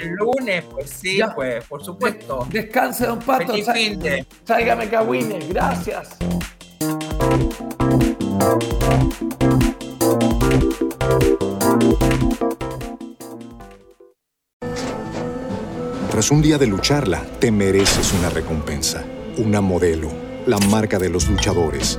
El 0.00 0.10
lunes, 0.12 0.64
pues 0.70 0.90
sí, 0.90 1.20
pues, 1.34 1.64
por 1.64 1.84
supuesto. 1.84 2.46
Descanse, 2.50 3.06
don 3.06 3.18
Pato. 3.18 3.54
Tráigame 4.44 4.88
cagüines. 4.88 5.48
Gracias. 5.48 6.16
Tras 16.10 16.30
un 16.30 16.42
día 16.42 16.58
de 16.58 16.66
lucharla, 16.66 17.24
te 17.38 17.50
mereces 17.50 18.12
una 18.12 18.30
recompensa, 18.30 19.04
una 19.36 19.60
modelo, 19.60 20.10
la 20.46 20.58
marca 20.58 20.98
de 20.98 21.08
los 21.08 21.28
luchadores. 21.28 21.98